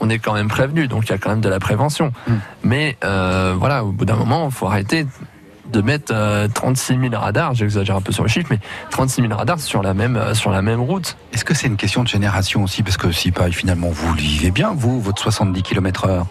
[0.00, 2.12] On est quand même prévenu, donc il y a quand même de la prévention.
[2.26, 2.32] Mm.
[2.64, 5.06] Mais euh, voilà, au bout d'un moment, il faut arrêter
[5.72, 9.34] de mettre euh, 36 000 radars, j'exagère un peu sur le chiffre, mais 36 000
[9.34, 11.16] radars sur la même, euh, sur la même route.
[11.32, 12.82] Est-ce que c'est une question de génération aussi?
[12.82, 16.26] Parce que si pas, finalement, vous le vivez bien, vous, votre 70 km heure.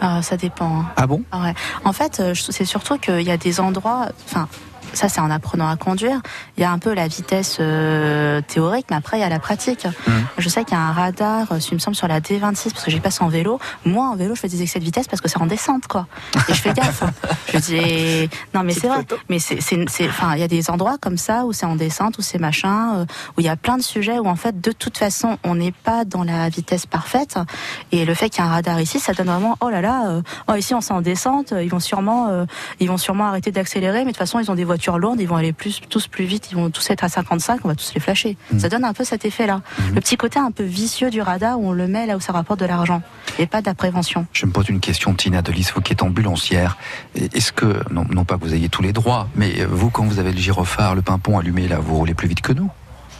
[0.00, 0.80] Ah, ça dépend.
[0.80, 0.86] hein.
[0.96, 1.22] Ah bon?
[1.32, 1.54] Ah ouais.
[1.84, 4.08] En fait, euh, c'est surtout qu'il y a des endroits.
[4.26, 4.48] Enfin,
[4.92, 6.20] ça, c'est en apprenant à conduire.
[6.56, 9.38] Il y a un peu la vitesse euh, théorique, mais après, il y a la
[9.38, 9.86] pratique.
[10.06, 10.26] Mhm.
[10.38, 12.84] Je sais qu'il y a un radar, euh, il me semble, sur la D26, parce
[12.84, 13.58] que j'y passe en vélo.
[13.84, 16.06] Moi, en vélo, je fais des excès de vitesse parce que c'est en descente, quoi.
[16.48, 17.02] Et je fais gaffe.
[17.52, 19.04] Je dis, non, mais c'est vrai.
[19.28, 22.22] Mais c'est, enfin, il y a des endroits comme ça où c'est en descente, où
[22.22, 23.04] c'est machin, euh,
[23.36, 25.72] où il y a plein de sujets où en fait, de toute façon, on n'est
[25.72, 27.38] pas dans la vitesse parfaite.
[27.90, 30.08] Et le fait qu'il y ait un radar ici, ça donne vraiment, oh là là,
[30.08, 32.46] euh, oh ici on s'est en descente, ils vont sûrement,
[32.80, 35.26] ils vont sûrement arrêter d'accélérer, mais de toute façon ils ont des voitures lourdes, ils
[35.28, 37.92] vont aller plus, tous plus vite, ils vont tous être à 55, on va tous
[37.94, 38.36] les flasher.
[38.58, 39.60] Ça donne un peu cet effet-là.
[39.94, 42.32] Le petit côté un peu vicieux du radar où on le met là où ça
[42.32, 43.02] rapporte de l'argent
[43.38, 44.26] et pas de la prévention.
[44.32, 46.76] Je me pose une question, Tina Delis, vous qui êtes ambulancière.
[47.14, 50.18] Est-ce que, non, non pas que vous ayez tous les droits, mais vous, quand vous
[50.18, 52.70] avez le gyrophare, le pimpon allumé, là, vous roulez plus vite que nous?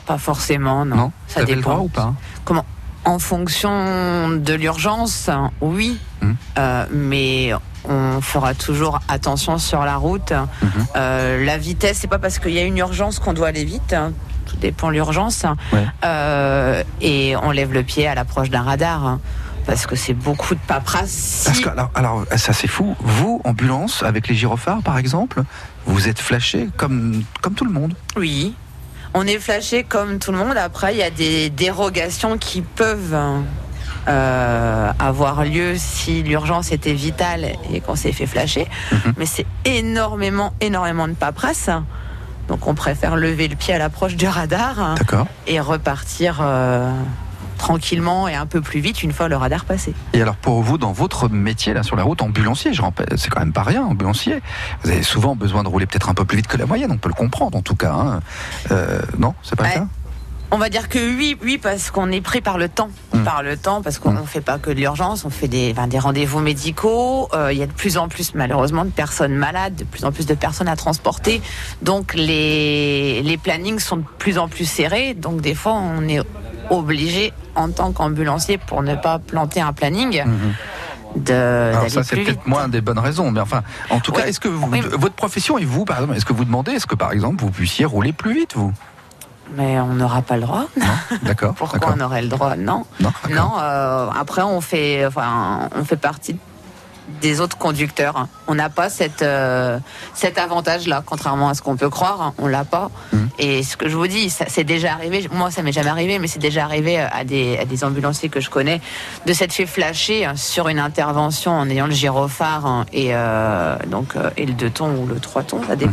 [0.07, 0.97] Pas forcément, non.
[0.97, 1.13] Non?
[1.29, 1.85] Ça Vous avez le droit dépend.
[1.85, 2.15] ou pas?
[2.45, 2.65] Comment?
[3.05, 5.29] En fonction de l'urgence,
[5.61, 6.37] oui, Mhm.
[6.59, 7.51] Euh, mais
[7.89, 10.33] on fera toujours attention sur la route.
[10.33, 10.69] Mhm.
[10.97, 13.93] Euh, la vitesse, c'est pas parce qu'il y a une urgence qu'on doit aller vite.
[13.93, 14.13] hein.
[14.47, 15.45] Tout dépend de l'urgence.
[15.73, 15.87] Ouais.
[16.05, 19.07] Euh, et on lève le pied à l'approche d'un radar.
[19.07, 19.21] hein,
[19.67, 21.43] Parce que c'est beaucoup de paperasse.
[21.45, 22.97] Parce Si- que, alors, alors, ça c'est fou.
[23.01, 25.43] Vous, ambulance, avec les gyrophares, par exemple,
[25.87, 27.95] vous êtes flashé comme, comme tout le monde.
[28.17, 28.55] Oui.
[29.15, 30.57] On est flashé comme tout le monde.
[30.57, 33.15] Après, il y a des dérogations qui peuvent
[34.09, 38.67] euh, avoir lieu si l'urgence était vitale et qu'on s'est fait flasher.
[38.93, 39.13] Mhm.
[39.17, 41.71] Mais c'est énormément, énormément de paperasse.
[42.49, 45.27] Donc on préfère lever le pied à l'approche du radar D'accord.
[45.47, 46.91] et repartir euh,
[47.57, 49.95] tranquillement et un peu plus vite une fois le radar passé.
[50.13, 52.73] Et alors pour vous, dans votre métier là sur la route, ambulancier,
[53.17, 54.43] c'est quand même pas rien, ambulancier.
[54.83, 56.97] Vous avez souvent besoin de rouler peut-être un peu plus vite que la moyenne, on
[56.99, 57.93] peut le comprendre en tout cas.
[57.93, 58.21] hein.
[58.73, 59.75] Euh, non, c'est pas Ouais.
[59.75, 59.87] cas?
[60.55, 62.91] On va dire que oui, oui, parce qu'on est pris par le temps.
[63.15, 63.25] Mm.
[63.25, 65.87] Par le temps, parce qu'on ne fait pas que de l'urgence, on fait des, enfin,
[65.87, 67.29] des rendez-vous médicaux.
[67.33, 70.13] Euh, Il y a de plus en plus, malheureusement, de personnes malades, de plus en
[70.13, 71.41] plus de personnes à transporter.
[71.81, 75.15] Donc, les, les plannings sont de plus en plus serrés.
[75.15, 76.21] Donc, des fois, on est
[76.69, 80.53] obligé, en tant qu'ambulancier, pour ne pas planter un planning, Mhm.
[81.17, 84.41] de- Alors ça c'est peut-être moins des bonnes raisons, mais enfin, en tout cas, est-ce
[84.41, 84.81] que vous, Oui.
[84.81, 87.51] votre profession et vous, par exemple, est-ce que vous demandez, est-ce que par exemple vous
[87.51, 88.73] puissiez rouler plus vite, vous?
[89.57, 90.67] Mais on n'aura pas le droit.
[91.23, 91.55] D'accord.
[91.57, 92.57] Pourquoi on aurait le droit?
[92.57, 92.85] Non.
[93.31, 96.37] Non, euh, après on fait, enfin, on fait partie
[97.21, 98.29] des autres conducteurs.
[98.47, 99.79] On n'a pas cette, euh,
[100.15, 102.33] cet avantage-là, contrairement à ce qu'on peut croire.
[102.39, 102.91] On l'a pas.
[103.13, 103.29] Mhm.
[103.39, 105.29] Et ce que je vous dis, c'est déjà arrivé.
[105.33, 108.41] Moi, ça m'est jamais arrivé, mais c'est déjà arrivé à des, à des ambulanciers que
[108.41, 108.81] je connais
[109.27, 114.47] de s'être fait flasher sur une intervention en ayant le gyrophare et euh, donc et
[114.47, 115.93] le deux tons ou le trois tons, ça dépend,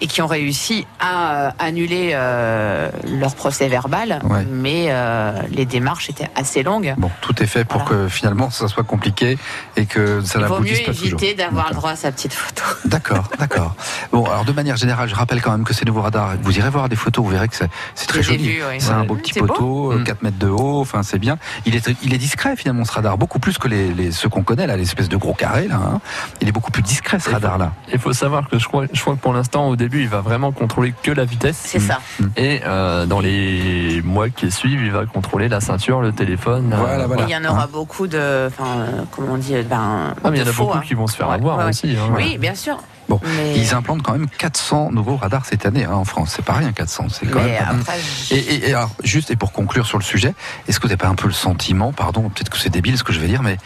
[0.00, 4.46] Et qui ont réussi à euh, annuler euh, leur procès verbal, Ouais.
[4.50, 6.94] mais euh, les démarches étaient assez longues.
[6.98, 8.04] Bon, tout est fait pour Voilà.
[8.04, 9.38] que finalement ça soit compliqué
[9.76, 11.06] et que ça Il vaut mieux n'aboutisse pas toujours.
[11.20, 11.80] éviter d'avoir le D'accord.
[11.80, 12.62] droit à sa petite photo.
[12.86, 13.74] D'accord, d'accord.
[14.12, 16.70] Bon, alors de manière générale, je rappelle quand même que ces nouveaux radars, vous irez
[16.70, 18.58] voir des photos, vous verrez que c'est très joli.
[18.68, 18.76] oui.
[18.80, 19.46] C'est un beau petit beau.
[19.46, 20.04] poteau, euh, Mm.
[20.04, 21.38] 4 mètres de haut, enfin c'est bien.
[21.66, 24.42] Il est, il est discret finalement ce radar, beaucoup plus que les, les- ceux qu'on
[24.42, 25.76] connaît là, l'espèce de gros carré là.
[25.76, 26.00] hein.
[26.40, 27.72] Il est beaucoup plus discret ce radar là.
[27.92, 30.20] Il faut savoir que je crois, je crois que pour l'instant, au début, il va
[30.20, 31.60] vraiment contrôler que la vitesse.
[31.64, 32.00] C'est ça.
[32.36, 36.72] Et euh, dans les mois qui suivent, il va contrôler la ceinture, le téléphone.
[36.76, 37.22] Voilà, euh, voilà.
[37.26, 40.38] Il y en aura beaucoup de, enfin, euh, comment on dit, ben, Ah, mais il
[40.38, 40.82] y en de a faux, beaucoup hein.
[40.86, 41.70] qui vont se faire Ouais, avoir ouais, ouais.
[41.70, 41.96] aussi.
[41.96, 42.12] hein.
[42.16, 42.78] Oui, bien sûr.
[43.10, 46.32] Bon, Mais, Ils implantent quand même 400 nouveaux radars cette année hein, en France.
[46.36, 47.82] C'est pas rien 400, c'est quand mais même.
[47.84, 47.98] pas après,
[48.30, 50.32] Et, et- et alors, juste et pour conclure sur le sujet,
[50.68, 53.02] est-ce que vous n'avez pas un peu le sentiment, pardon, peut-être que c'est débile ce
[53.02, 53.56] que je vais dire, mais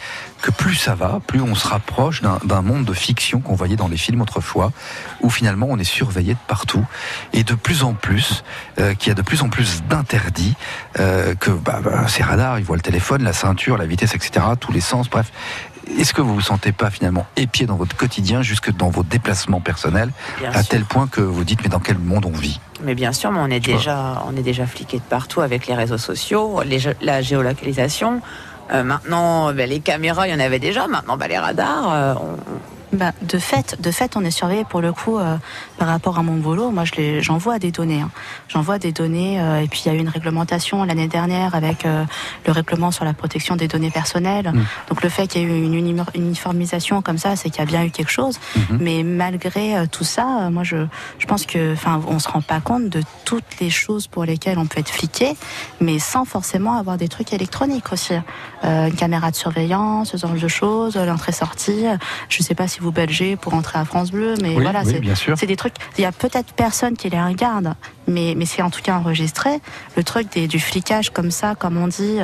[0.41, 3.75] que plus ça va, plus on se rapproche d'un d'un monde de fiction qu'on voyait
[3.75, 4.71] dans les films autrefois,
[5.21, 6.83] où finalement on est surveillé de partout,
[7.33, 8.43] et de plus en plus,
[8.79, 10.55] euh, qu'il y a de plus en plus d'interdits,
[10.99, 14.45] euh, que bah, bah, ces radars, ils voient le téléphone, la ceinture, la vitesse, etc.,
[14.59, 15.31] tous les sens, bref.
[15.99, 19.61] Est-ce que vous vous sentez pas finalement épié dans votre quotidien, jusque dans vos déplacements
[19.61, 20.69] personnels, bien à sûr.
[20.69, 22.59] tel point que vous dites mais dans quel monde on vit?
[22.83, 25.67] Mais bien sûr, mais on est Tu déjà, on est déjà fliqué de partout avec
[25.67, 28.21] les réseaux sociaux, les la géolocalisation.
[28.71, 30.87] Euh, maintenant, ben, les caméras, il y en avait déjà.
[30.87, 31.93] Maintenant, ben, les radars.
[31.93, 32.37] euh, on-
[32.95, 35.37] bah, de fait, de fait, on est surveillé pour le coup euh,
[35.77, 36.71] par rapport à mon boulot.
[36.71, 38.01] Moi, je j'envoie des données.
[38.01, 38.09] hein.
[38.47, 39.39] J'envoie des données.
[39.39, 42.03] euh, et puis il y a eu une réglementation l'année dernière avec euh,
[42.45, 44.51] le règlement sur la protection des données personnelles.
[44.53, 44.65] Mm.
[44.89, 47.63] Donc le fait qu'il y ait eu une uni- uniformisation comme ça, c'est qu'il y
[47.63, 48.39] a bien eu quelque chose.
[48.55, 48.77] Mhm.
[48.81, 50.77] Mais malgré euh, tout ça, euh, moi, je,
[51.19, 54.57] je pense que, enfin, on se rend pas compte de toutes les choses pour lesquelles
[54.57, 55.35] on peut être fliqué,
[55.81, 58.13] mais sans forcément avoir des trucs électroniques aussi.
[58.63, 61.85] Euh, une caméra de surveillance, ce genre de choses, l'entrée-sortie.
[62.29, 65.11] Je sais pas si vous belgez pour entrer à France Bleu, mais Oui, voilà, oui,
[65.35, 65.75] c'est des trucs.
[65.97, 67.73] Il y a peut-être personne qui les regarde,
[68.07, 69.61] mais, mais c'est en tout cas enregistré.
[69.97, 72.17] Le truc des, du flicage comme ça, comme on dit,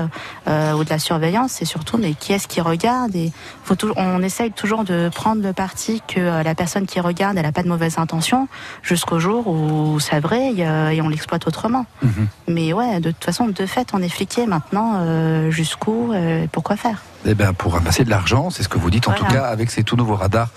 [0.48, 3.32] euh, ou de la surveillance, c'est surtout mais qui est-ce qui regarde et
[3.64, 7.46] faut on essaye toujours de prendre le parti que euh, la personne qui regarde, elle
[7.46, 8.48] a pas de mauvaises intentions,
[8.84, 11.86] jusqu'au jour où ça brille euh, et on l'exploite autrement.
[12.02, 12.28] Mhm.
[12.48, 15.00] Mais ouais, de toute façon, de fait, on est fliqué maintenant.
[15.02, 17.02] euh, jusqu'où, euh, pourquoi faire?
[17.26, 19.70] Eh ben, pour ramasser de l'argent, c'est ce que vous dites en tout cas avec
[19.70, 20.50] ces tout nouveaux radars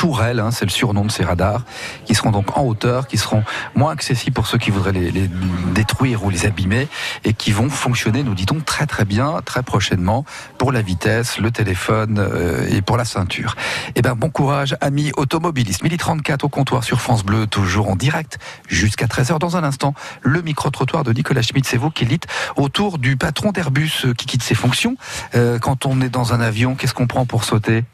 [0.00, 1.62] Tourelle, hein, c'est le surnom de ces radars,
[2.06, 5.28] qui seront donc en hauteur, qui seront moins accessibles pour ceux qui voudraient les,
[5.74, 6.88] détruire ou les abîmer,
[7.22, 10.24] et qui vont fonctionner, nous dit-on, très très bien, très prochainement,
[10.56, 13.56] pour la vitesse, le téléphone euh, et pour la ceinture.
[13.94, 15.82] Eh ben, bon courage, amis automobilistes.
[15.82, 19.38] Midi 34 au comptoir sur France Bleu, toujours en direct, jusqu'à 13h.
[19.38, 23.52] Dans un instant, le micro-trottoir de Nicolas Schmitt, c'est vous qui l'îtes, autour du patron
[23.52, 24.96] d'Airbus euh, qui quitte ses fonctions.
[25.34, 27.84] Euh, quand on est dans un avion, qu'est-ce qu'on prend pour sauter?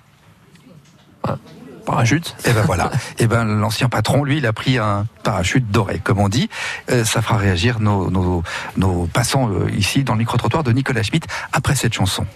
[1.86, 2.36] Parachute.
[2.44, 2.90] Et ben voilà.
[3.18, 6.50] Et ben l'ancien patron, lui, il a pris un parachute doré, comme on dit.
[6.90, 8.42] Euh, ça fera réagir nos, nos,
[8.76, 12.26] nos passants euh, ici dans le micro-trottoir de Nicolas Schmitt après cette chanson.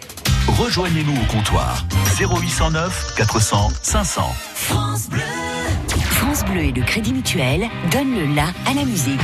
[0.47, 1.85] Rejoignez-nous au comptoir
[2.19, 4.35] 0809 400 500.
[6.11, 9.21] France Bleu et le Crédit Mutuel donnent le la à la musique.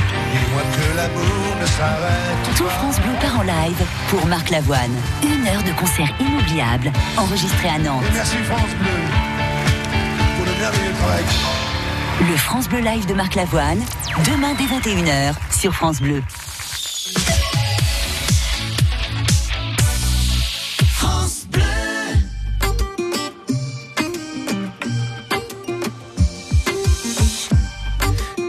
[2.57, 4.91] Tout France Bleu part en live pour Marc Lavoine.
[5.23, 8.03] Une heure de concert inoubliable, enregistré à Nantes.
[8.13, 9.36] Merci France Bleu
[12.19, 13.79] le France Bleu Live de Marc Lavoine,
[14.25, 16.23] demain dès 21h sur France Bleu.
[20.93, 21.61] France Bleu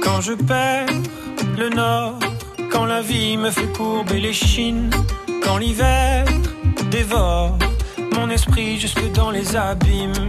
[0.02, 0.86] Quand je perds
[1.58, 2.18] le nord,
[2.70, 4.90] quand la vie me fait courber les chines,
[5.42, 6.24] quand l'hiver
[6.90, 7.58] dévore
[8.14, 10.28] mon esprit jusque dans les abîmes.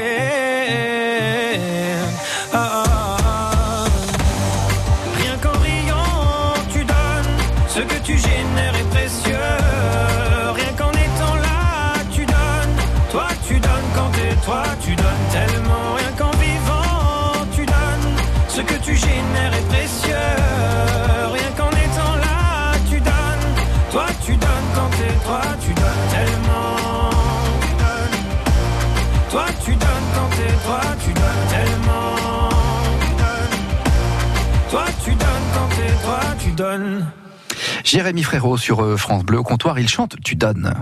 [37.91, 40.73] Jérémy Frérot sur euh, France Bleu au comptoir, il chante Tu donnes.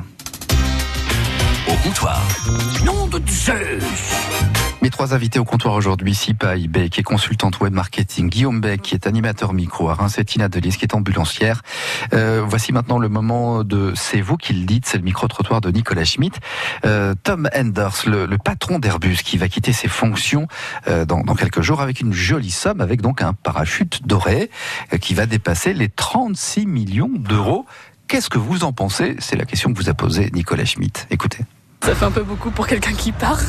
[1.67, 2.21] Au comptoir.
[2.85, 3.81] Nom de Zeus
[4.89, 8.81] Mes trois invités au comptoir aujourd'hui, Sipa Beck, qui est consultante web marketing, Guillaume Beck,
[8.81, 11.61] qui est animateur micro à Reims, et Tina Delis, qui est ambulancière.
[12.15, 15.69] Euh, voici maintenant le moment de C'est vous qui le dites, c'est le micro-trottoir de
[15.69, 16.39] Nicolas Schmitt.
[16.85, 20.47] Euh, Tom Enders, le, patron d'Airbus, qui va quitter ses fonctions
[20.87, 24.49] euh, dans, dans, quelques jours avec une jolie somme, avec donc un parachute doré
[25.01, 27.67] qui va dépasser les 36 millions d'euros.
[28.07, 29.17] Qu'est-ce que vous en pensez?
[29.19, 31.05] C'est la question que vous a posée Nicolas Schmitt.
[31.11, 31.45] Écoutez.
[31.81, 33.39] Ça fait un peu beaucoup pour quelqu'un qui part.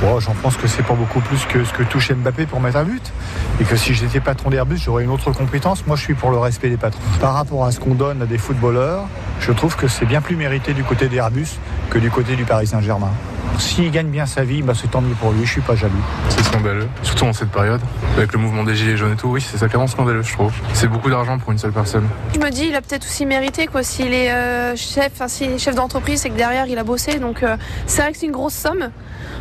[0.00, 2.78] Bon, J'en pense que c'est pas beaucoup plus que ce que touche Mbappé pour mettre
[2.78, 3.12] un but.
[3.60, 5.86] Et que si j'étais patron d'Airbus, j'aurais une autre compétence.
[5.86, 7.02] Moi, je suis pour le respect des patrons.
[7.20, 9.06] Par rapport à ce qu'on donne à des footballeurs,
[9.40, 11.58] je trouve que c'est bien plus mérité du côté d'Airbus
[11.90, 13.12] que du côté du Paris Saint-Germain.
[13.58, 15.94] S'il gagne bien sa vie, bah, c'est tant mieux pour lui, je suis pas jaloux.
[16.28, 17.80] C'est scandaleux, surtout en cette période,
[18.16, 20.52] avec le mouvement des gilets jaunes et tout, oui, c'est sacrément scandaleux, je trouve.
[20.74, 22.06] C'est beaucoup d'argent pour une seule personne.
[22.34, 23.82] Je me dis, il a peut-être aussi mérité, quoi.
[23.82, 27.42] S'il est euh, chef, enfin, est chef d'entreprise, c'est que derrière, il a bossé, donc
[27.42, 27.56] euh,
[27.86, 28.90] c'est vrai que c'est une grosse somme.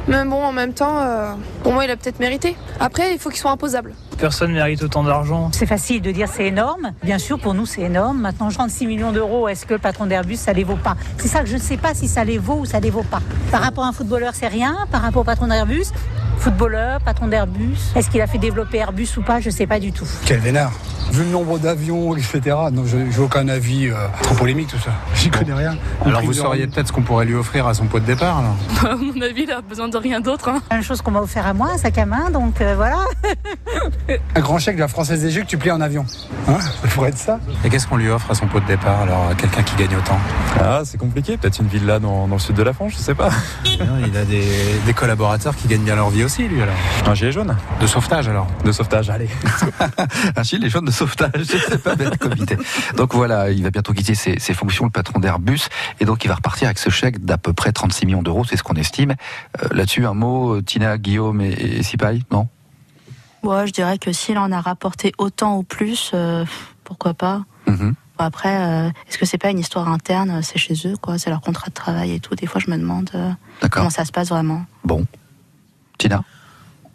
[0.07, 2.55] Mais bon, en même temps, euh, pour moi, il a peut-être mérité.
[2.79, 3.93] Après, il faut qu'il soit imposable.
[4.17, 5.49] Personne mérite autant d'argent.
[5.51, 6.93] C'est facile de dire c'est énorme.
[7.03, 8.19] Bien sûr, pour nous, c'est énorme.
[8.19, 10.95] Maintenant, 36 millions d'euros, est-ce que le patron d'Airbus, ça les vaut pas?
[11.17, 13.03] C'est ça que je ne sais pas si ça les vaut ou ça les vaut
[13.03, 13.21] pas.
[13.51, 14.75] Par rapport à un footballeur, c'est rien.
[14.91, 15.87] Par rapport au patron d'Airbus,
[16.39, 19.39] footballeur, patron d'Airbus, est-ce qu'il a fait développer Airbus ou pas?
[19.39, 20.07] Je ne sais pas du tout.
[20.25, 20.71] Quel vénard
[21.11, 23.93] Vu le nombre d'avions, etc., non, je n'ai aucun avis euh,
[24.23, 24.91] trop polémique, tout ça.
[25.15, 25.77] J'y connais rien.
[26.03, 28.55] Alors vous sauriez peut-être ce qu'on pourrait lui offrir à son pot de départ, alors
[28.91, 30.49] À mon avis, il a besoin de rien d'autre.
[30.49, 30.61] Hein.
[30.69, 32.97] La même chose qu'on m'a offert à moi, un sac à main, donc euh, voilà.
[34.35, 36.05] un grand chèque de la Française des Jeux que tu plies en avion.
[36.47, 36.59] Hein?
[36.59, 37.39] Ça pourrait être ça.
[37.63, 39.95] Et qu'est-ce qu'on lui offre à son pot de départ, alors, à quelqu'un qui gagne
[39.95, 40.19] autant?
[40.59, 41.37] Ah, c'est compliqué.
[41.37, 43.29] Peut-être une villa dans, dans, le sud de la France, je sais pas.
[43.65, 44.43] il a des,
[44.85, 46.75] des, collaborateurs qui gagnent bien leur vie aussi, lui, alors.
[47.05, 49.29] Un gilet jaune De sauvetage, alors De sauvetage, allez.
[50.35, 52.57] un gilet jaune de sauvetage, c'est pas bête comme idée.
[52.97, 55.61] Donc voilà, il va bientôt quitter ses, ses fonctions, le patron d'Airbus,
[55.99, 58.57] et donc il va repartir avec ce chèque d'à peu près 36 millions d'euros, c'est
[58.57, 59.13] ce qu'on estime.
[59.61, 62.47] Euh, Là-dessus, un mot, Tina, Guillaume et, et Sipaï, non?
[63.43, 66.43] Ouais, je dirais que s'il en a rapporté autant ou plus, euh,
[66.83, 67.43] pourquoi pas.
[67.67, 67.93] Mm -hmm.
[68.17, 70.41] Après, euh, est-ce que c'est pas une histoire interne?
[70.41, 71.17] C'est chez eux, quoi.
[71.17, 72.33] C'est leur contrat de travail et tout.
[72.35, 73.31] Des fois, je me demande euh,
[73.69, 74.65] comment ça se passe vraiment.
[74.83, 75.05] Bon,
[75.97, 76.23] Tina.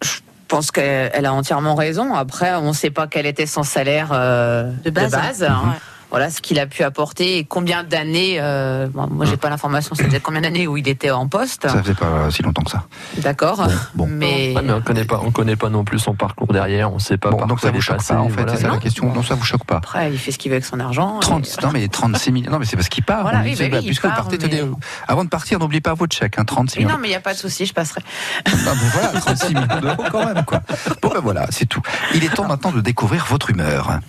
[0.02, 2.14] Je pense qu'elle a entièrement raison.
[2.14, 5.12] Après, on ne sait pas quel était son salaire euh, de base.
[5.12, 5.62] De base hein.
[5.66, 5.78] ouais
[6.10, 8.36] voilà ce qu'il a pu apporter et combien d'années.
[8.40, 9.94] Euh, bon, moi, j'ai pas l'information.
[9.94, 12.84] Faisait combien d'années où il était en poste Ça faisait pas si longtemps que ça.
[13.18, 13.58] D'accord.
[13.94, 14.06] Bon, bon.
[14.08, 14.52] Mais...
[14.54, 16.92] Ouais, mais on connaît pas, on connaît pas non plus son parcours derrière.
[16.92, 17.30] On sait pas.
[17.30, 18.34] Bon, donc ça vous choque passé, pas en fait.
[18.34, 18.54] voilà.
[18.56, 18.74] C'est ça non.
[18.74, 19.12] la question.
[19.12, 19.76] Non, ça vous choque pas.
[19.76, 21.20] Après, il fait ce qu'il veut avec son argent.
[21.20, 21.64] 30, et...
[21.64, 22.50] non mais 36 millions.
[22.50, 23.22] Non mais c'est parce qu'il part.
[23.22, 24.62] Voilà, oui, bah, bah, oui, puisque il vous part, partez, mais- tenez,
[25.06, 26.96] avant de partir, n'oubliez pas votre chèque, hein, 36 Mais millions.
[26.96, 28.00] non, mais il n'y a pas de souci, je passerai.
[28.46, 30.60] Ah, ben voilà, 36 millions d'euros quand même quoi.
[31.02, 31.82] Bon ben voilà, c'est tout.
[32.14, 34.00] Il est temps maintenant de découvrir votre humeur.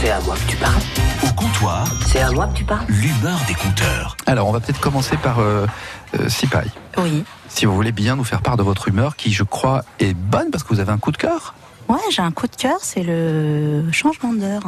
[0.00, 0.80] C'est à moi que tu parles.
[1.24, 2.84] Au comptoir, C'est à moi que tu parles.
[2.88, 4.16] l'humeur des compteurs.
[4.26, 5.66] Alors on va peut-être commencer par euh,
[6.18, 6.70] euh, Sipaï.
[6.98, 7.24] Oui.
[7.48, 10.50] Si vous voulez bien nous faire part de votre humeur, qui je crois est bonne
[10.50, 11.54] parce que vous avez un coup de cœur.
[11.88, 14.62] Ouais, j'ai un coup de cœur, c'est le changement d'heure.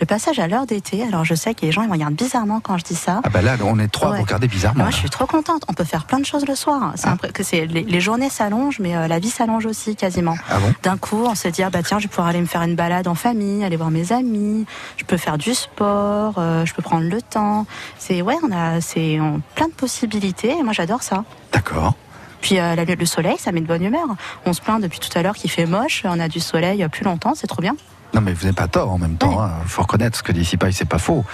[0.00, 1.02] Le passage à l'heure d'été.
[1.02, 3.20] Alors, je sais que les gens ils me regardent bizarrement quand je dis ça.
[3.24, 4.16] Ah bah là, on est trois à Ouais.
[4.18, 4.80] vous regarder bizarrement.
[4.80, 4.90] Moi, là.
[4.90, 5.62] je suis trop contente.
[5.68, 6.92] On peut faire plein de choses le soir.
[6.96, 7.16] C'est Ah.
[7.32, 10.36] que c'est les, les journées s'allongent, mais euh, la vie s'allonge aussi quasiment.
[10.50, 10.72] Ah bon?
[10.82, 12.76] D'un coup, on se dit ah bah tiens, je vais pouvoir aller me faire une
[12.76, 14.66] balade en famille, aller voir mes amis.
[14.98, 17.66] Je peux faire du sport, euh, je peux prendre le temps.
[17.98, 19.18] C'est ouais, on a c'est
[19.54, 20.50] plein de possibilités.
[20.50, 21.24] Et moi, j'adore ça.
[21.52, 21.94] D'accord.
[22.40, 24.06] Puis euh, le soleil, ça met de bonne humeur.
[24.46, 26.02] On se plaint depuis tout à l'heure qu'il fait moche.
[26.04, 27.76] On a du soleil euh, plus longtemps, c'est trop bien.
[28.14, 29.46] Non mais vous n'avez pas tort en même temps.
[29.62, 31.24] Il faut reconnaître ce que dit Sipaï, c'est pas faux.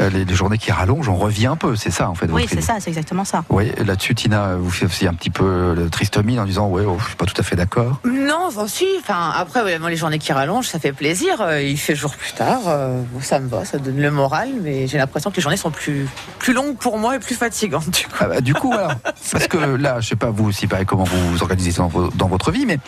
[0.00, 1.74] Euh, les, les journées qui rallongent, on revient un peu.
[1.74, 2.26] C'est ça en fait.
[2.30, 3.44] Oui, c'est ça, c'est exactement ça.
[3.48, 6.84] Oui, là-dessus, Tina, vous faites aussi un petit peu le triste mine en disant ouais,
[6.86, 8.00] oh, je suis pas tout à fait d'accord.
[8.04, 8.86] Non, enfin, si.
[9.00, 11.40] Enfin, après, les journées qui rallongent, ça fait plaisir.
[11.40, 12.60] Euh, Il fait jour plus tard.
[12.66, 14.50] euh, ça me va, ça donne le moral.
[14.62, 16.06] Mais j'ai l'impression que les journées sont plus,
[16.38, 17.88] plus longues pour moi et plus fatigantes.
[17.90, 18.16] Du coup.
[18.20, 18.96] Ah bah, du coup, voilà.
[19.32, 22.50] Parce que là, je sais pas vous, Sipaï, comment vous vous organisez dans, dans votre
[22.50, 22.78] vie, mais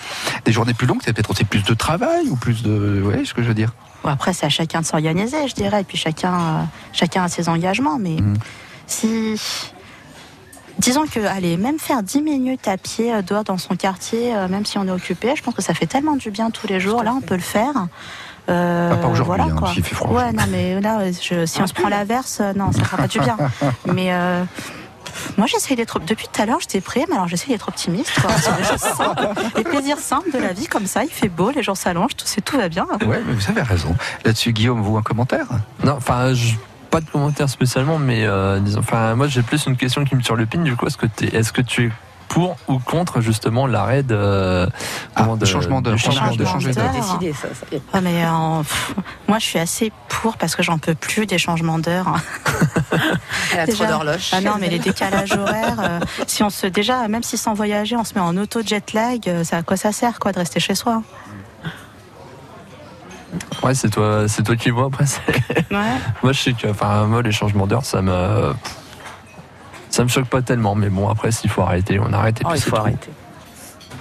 [0.45, 3.35] des journées plus longues, c'est peut-être aussi plus de travail ou plus de, ouais, ce
[3.35, 3.73] que je veux dire.
[4.05, 5.81] Bon, après, c'est à chacun de s'organiser, je dirais.
[5.83, 7.99] Et puis chacun, euh, chacun a ses engagements.
[7.99, 8.37] Mais Mhm.
[8.87, 9.41] si.
[10.79, 14.49] Disons que, allez, même faire 10 minutes à pied euh, dehors dans son quartier, euh,
[14.49, 16.81] même si on est occupé, je pense que ça fait tellement du bien tous les
[16.81, 17.03] jours.
[17.03, 17.75] Là, on peut le faire.
[18.49, 19.73] Euh, aujourd'hui, voilà, hein, quoi.
[19.73, 22.73] s'il fait froid Ouais, non, mais là, je- si on se prend l'averse, euh, non,
[22.73, 23.37] ça fera pas du bien.
[23.87, 24.11] Mais.
[25.37, 26.01] Moi, j'essaye d'être.
[26.01, 28.13] Depuis tout à l'heure, j'étais prêt, mais alors j'essaye d'être optimiste.
[28.21, 28.31] Quoi.
[28.41, 31.51] C'est des choses simples, les plaisirs simples de la vie, comme ça, il fait beau,
[31.51, 32.87] les gens s'allongent, tout, c'est- tout va bien.
[33.07, 33.95] Ouais, mais vous avez raison.
[34.25, 35.47] Là-dessus, Guillaume, vous un commentaire?
[35.85, 36.55] Non, enfin, je-
[36.91, 40.23] pas de commentaire spécialement, mais euh, disons, enfin, moi j'ai plus une question qui me
[40.23, 40.65] turlupine.
[40.65, 41.91] Du coup, est-ce que, est-ce que tu es
[42.31, 44.67] pour ou contre justement l'arrêt de,
[45.19, 45.95] le changement d'heure.
[45.95, 47.49] du changement De décidé ça.
[47.53, 47.67] ça.
[47.93, 48.95] Ah, mais euh, pff,
[49.29, 52.07] moi, je suis assez pour parce que j'en peux plus des changements d'heure.
[53.53, 53.87] Elle a trop Déjà.
[53.87, 54.31] d'horloges.
[54.33, 57.97] Ah non, mais les décalages horaires, euh, si on se déjà, même si sans voyager,
[57.97, 60.39] on se met en auto jet lag, euh, ça à quoi ça sert quoi de
[60.39, 61.03] rester chez soi?
[63.65, 65.05] Ouais, c'est toi, c'est toi qui vois après.
[65.71, 65.77] Ouais.
[66.23, 68.55] moi, je sais que, enfin, moi, les changements d'heure, ça me,
[69.91, 70.75] ça me choque pas tellement.
[70.75, 72.41] Mais bon, après, s'il faut arrêter, on arrête.
[72.41, 72.77] Et Oh, puis il faut tout.
[72.77, 73.11] arrêter.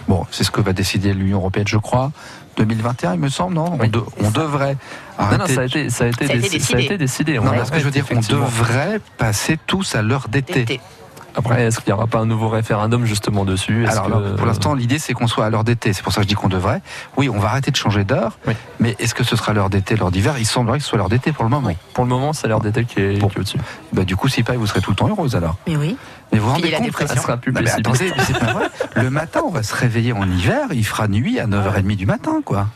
[0.08, 2.12] Bon, c'est ce que va décider l'Union européenne, je crois.
[2.58, 3.74] 2021, il me semble, non?
[3.74, 3.90] On, Oui.
[3.90, 4.76] de- on devrait
[5.20, 5.54] Non, non, arrêter.
[5.56, 6.84] ça a été, ça a été, Ça a été déci- ça a décidé.
[6.86, 7.34] été décidé.
[7.38, 10.80] Non, on mais ce que je veux dire, on devrait passer tous à l'heure d'été.
[11.40, 13.86] Après, est-ce qu'il n'y aura pas un nouveau référendum justement dessus?
[13.86, 15.94] Est-ce Alors, que- alors, pour l'instant, l'idée, c'est qu'on soit à l'heure d'été.
[15.94, 16.82] C'est pour ça que je dis qu'on devrait.
[17.18, 18.38] Oui, on va arrêter de changer d'heure.
[18.46, 18.54] Oui.
[18.80, 20.36] Mais est-ce que ce sera l'heure d'été, l'heure d'hiver?
[20.38, 21.68] Il semblerait que ce soit l'heure d'été pour le moment.
[21.70, 21.78] Oui.
[21.94, 23.28] Pour le moment, c'est l'heure d'été qui est, Bon.
[23.30, 23.58] qui est au-dessus.
[23.94, 25.56] Bah, du coup, si pas, vous serez tout le temps heureuse alors.
[25.68, 25.98] Mais oui.
[26.32, 27.08] Mais vous vous rendez compte que.
[27.08, 27.88] Ça sera plus Non, mais possible.
[27.90, 28.66] attendez, mais c'est pas vrai.
[28.96, 32.42] Le matin, on va se réveiller en hiver, il fera nuit à 9h30 du matin,
[32.46, 32.68] quoi.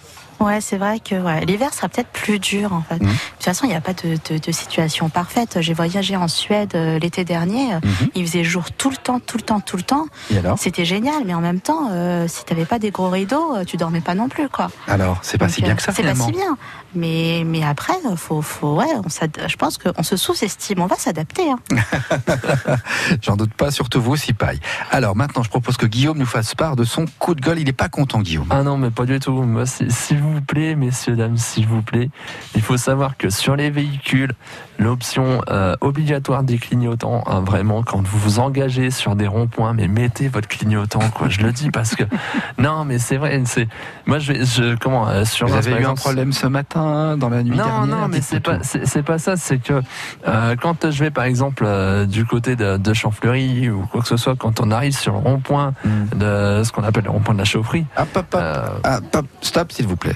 [0.43, 2.95] Ouais, c'est vrai que ouais, l'hiver sera peut-être plus dur en fait.
[3.01, 3.07] Mhm.
[3.09, 5.57] De toute façon, il n'y a pas de, de- de situation parfaite.
[5.61, 7.75] J'ai voyagé en Suède euh, l'été dernier.
[7.75, 8.09] Mhm.
[8.15, 10.05] Il faisait jour tout le temps, tout le temps, tout le temps.
[10.31, 10.57] Et alors?
[10.59, 13.77] C'était génial, mais en même temps, euh, si t'avais pas des gros rideaux, euh, tu
[13.77, 14.69] dormais pas non plus, quoi.
[14.87, 16.57] Alors, c'est pas Donc, si bien euh, que ça, C'est pas si bien.
[16.95, 19.09] Mais, mais après, euh, faut, faut, ouais, on
[19.47, 20.81] je pense qu'on se sous-estime.
[20.81, 21.49] On va s'adapter.
[21.49, 21.59] hein.
[23.21, 24.59] J'en doute pas, surtout vous aussi, paille.
[24.91, 27.59] Alors, maintenant, je propose que Guillaume nous fasse part de son coup de gueule.
[27.59, 28.47] Il est pas content, Guillaume.
[28.49, 29.31] Ah non, mais pas du tout.
[29.31, 32.09] Moi, c'est- s'il vous plaît, messieurs, dames, s'il vous plaît,
[32.55, 34.33] il faut savoir que sur les véhicules,
[34.79, 39.87] l'option euh, obligatoire des clignotants, hein, vraiment, quand vous vous engagez sur des ronds-points, mais
[39.87, 41.29] mettez votre clignotant, quoi.
[41.29, 42.03] Je le dis parce que
[42.57, 43.41] non, mais c'est vrai.
[43.45, 43.67] C'est
[44.05, 47.29] moi, je vais, je comment euh, sur Vous avez eu un problème ce matin, dans
[47.29, 49.37] la nuit non, dernière non, mais c'est pas, c'est pas ça.
[49.37, 49.81] C'est que
[50.27, 54.07] euh, quand je vais par exemple euh, du côté de, de Champfleury ou quoi que
[54.07, 56.17] ce soit, quand on arrive sur le rond-point Hmm.
[56.17, 58.41] de ce qu'on appelle le rond-point de la chaufferie, Hop, hop, hop.
[58.83, 60.15] Ah, hop, stop, s'il vous plaît.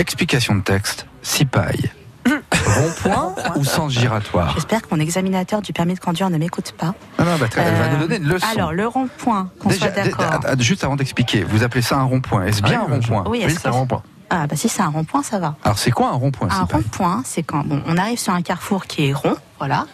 [0.00, 1.04] Explication de texte.
[1.20, 1.90] Six pailles.
[2.26, 6.94] Rond-point ou sens giratoire J'espère que mon examinateur du permis de conduire ne m'écoute pas.
[7.18, 8.46] Ah non, bah, elle va Euh, nous donner une leçon.
[8.50, 10.38] Alors, le rond-point, qu'on soit d'accord.
[10.40, 12.44] d- d- juste avant d'expliquer, vous appelez ça un rond-point.
[12.46, 14.02] Est-ce bien Ah un rond-point Oui, c'est un rond-point.
[14.32, 15.56] Ah, bah si c'est un rond-point, ça va.
[15.64, 18.86] Alors, c'est quoi un rond-point Un rond-point, c'est quand bon, on arrive sur un carrefour
[18.86, 19.86] qui est rond, voilà,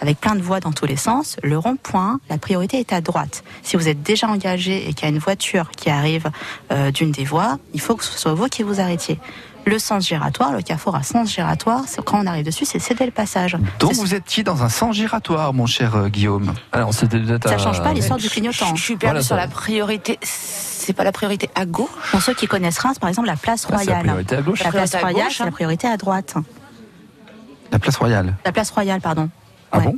[0.00, 1.34] avec plein de voies dans tous les sens.
[1.42, 3.42] Le rond-point, la priorité est à droite.
[3.64, 6.30] Si vous êtes déjà engagé et qu'il y a une voiture qui arrive
[6.70, 9.18] euh, d'une des voies, il faut que ce soit vous qui vous arrêtiez.
[9.66, 13.04] Le sens giratoire, le carrefour à sens giratoire, c'est- quand on arrive dessus, c'est céder
[13.04, 13.56] le passage.
[13.78, 16.54] Donc, vous étiez dans un sens giratoire, mon cher euh, Guillaume?
[16.72, 18.74] Alors ça à- change pas l'histoire du clignotant.
[18.74, 20.18] je suis perdue Voilà, sur la priorité.
[20.22, 21.90] C'est pas la priorité à gauche?
[22.10, 24.00] Pour ceux qui connaissent Reims, par exemple, la place Ah, la royale.
[24.02, 24.62] priorité à gauche.
[24.64, 25.52] La place royale, c'est la hein.
[25.52, 26.34] priorité à droite.
[27.70, 28.34] La place royale.
[28.44, 29.28] La place royale, pardon.
[29.70, 29.84] Ah Ouais.
[29.84, 29.96] bon?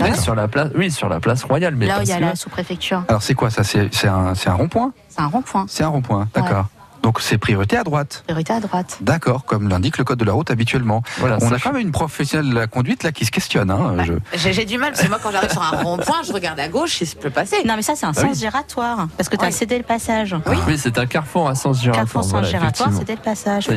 [0.00, 2.20] Oui, sur la place, oui, sur la place royale, mais Là où il y a
[2.20, 3.02] la sous-préfecture.
[3.08, 3.64] Alors, c'est quoi ça?
[3.64, 4.92] C'est c'est un, c'est un rond-point?
[5.08, 5.66] C'est un rond-point.
[5.68, 6.66] C'est un rond-point, d'accord.
[7.02, 8.22] Donc, c'est priorité à droite.
[8.26, 8.98] Priorité à droite.
[9.00, 11.02] D'accord, comme l'indique le code de la route habituellement.
[11.18, 13.70] Voilà, On a quand même une professionnelle de la conduite là qui se questionne.
[13.70, 13.96] Hein,
[14.34, 16.68] je- J'ai du mal, parce que moi, quand j'arrive sur un rond-point, je regarde à
[16.68, 17.56] gauche, il se peut passer.
[17.64, 18.38] Non, mais ça, c'est un Ah sens oui.
[18.38, 19.06] giratoire.
[19.16, 19.52] Parce que tu as Oui.
[19.52, 20.34] cédé le passage.
[20.46, 22.04] Oui, c'est un carrefour à sens giratoire.
[22.04, 22.98] Carrefour sens voilà, giratoire, effectivement.
[23.00, 23.76] c'était le passage, Oui.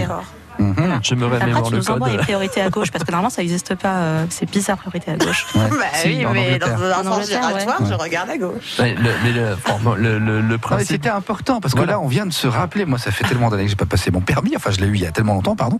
[1.03, 2.23] Je me Après, remémore tu le nous envoies les code.
[2.23, 3.95] priorités à gauche, parce que normalement, ça n'existe pas.
[3.97, 5.45] euh, c'est bizarre, priorité à gauche.
[5.55, 5.61] Ouais.
[5.69, 7.87] Bah Si, oui, mais dans un En sens giratoire, ouais.
[7.89, 8.79] je regarde à gauche.
[8.79, 10.87] Ouais, le- principe.
[10.87, 11.93] C'était important parce que Voilà.
[11.93, 12.85] là, on vient de se rappeler.
[12.85, 14.53] Moi, ça fait tellement d'années que j'ai pas passé mon permis.
[14.55, 15.79] Enfin, je l'ai eu il y a tellement longtemps, pardon.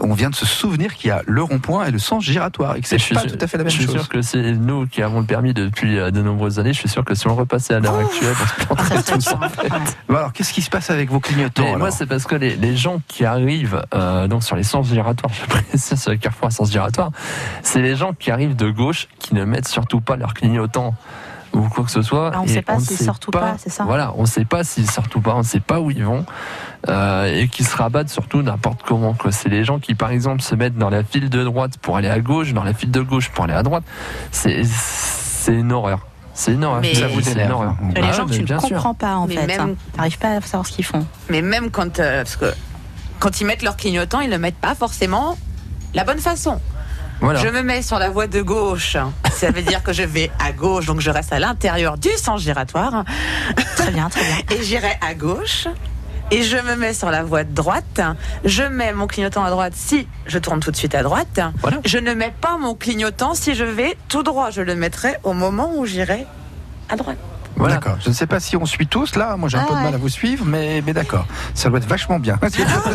[0.00, 2.80] On vient de se souvenir qu'il y a le rond-point et le sens giratoire et
[2.80, 3.94] que Et c'est suis pas tout à fait la même Je suis chose.
[3.94, 6.72] sûr que c'est nous qui avons le permis depuis euh, de nombreuses années.
[6.72, 8.34] Je suis sûr que si on repassait à l'heure actuelle,
[8.70, 9.34] on se Ah, planterait tous.
[10.08, 13.00] alors, qu'est-ce qui se passe avec vos clignotants moi, c'est parce que les, les gens
[13.08, 16.70] qui arrivent euh, donc sur les sens giratoires, je précise sur les carrefours à sens
[16.70, 17.10] giratoire,
[17.62, 20.94] c'est les gens qui arrivent de gauche qui ne mettent surtout pas leur clignotant
[21.54, 22.30] ou quoi que ce soit.
[22.34, 24.22] Ah, on Et sait pas ne s'ils sait sortent ou pas, c'est ça Voilà, on
[24.22, 26.24] ne sait pas s'ils sortent ou pas, on ne sait pas où ils vont
[26.88, 29.14] euh, et qui se rabattent surtout n'importe comment.
[29.30, 32.08] C'est les gens qui, par exemple, se mettent dans la file de droite pour aller
[32.08, 33.84] à gauche, dans la file de gauche pour aller à droite.
[34.30, 36.06] C'est c'est une horreur.
[36.34, 36.80] C'est une horreur.
[36.80, 37.52] Mais- Ça vous C'est une énerve.
[37.52, 37.74] horreur.
[37.94, 38.68] Les Ah, gens mais tu ne bien sûr.
[38.70, 39.46] comprends pas, en Mais fait.
[39.48, 39.74] même- hein.
[39.94, 41.04] T'arrives pas à savoir ce qu'ils font.
[41.28, 42.46] Mais même quand, euh, parce que
[43.22, 45.38] quand ils mettent leur clignotant, ils ne le mettent pas forcément
[45.94, 46.60] la bonne façon.
[47.20, 47.38] Voilà.
[47.38, 48.96] Je me mets sur la voie de gauche.
[49.32, 52.42] Ça veut dire que je vais à gauche, donc je reste à l'intérieur du sens
[52.42, 53.04] giratoire.
[53.76, 54.56] Très bien, très bien.
[54.56, 55.68] Et j'irai à gauche.
[56.32, 58.00] Et je me mets sur la voie de droite.
[58.44, 61.38] Je mets mon clignotant à droite si je tourne tout de suite à droite.
[61.60, 61.78] Voilà.
[61.84, 64.50] Je ne mets pas mon clignotant si je vais tout droit.
[64.50, 66.26] Je le mettrai au moment où j'irai
[66.88, 67.18] à droite.
[67.62, 67.76] Voilà.
[67.76, 67.96] D'accord.
[68.00, 69.36] Je ne sais pas si on suit tous là.
[69.36, 69.94] Moi, j'ai un Ah peu de mal ouais.
[69.94, 71.26] à vous suivre, mais, mais d'accord.
[71.54, 72.34] Ça doit être vachement bien.
[72.42, 72.48] Non,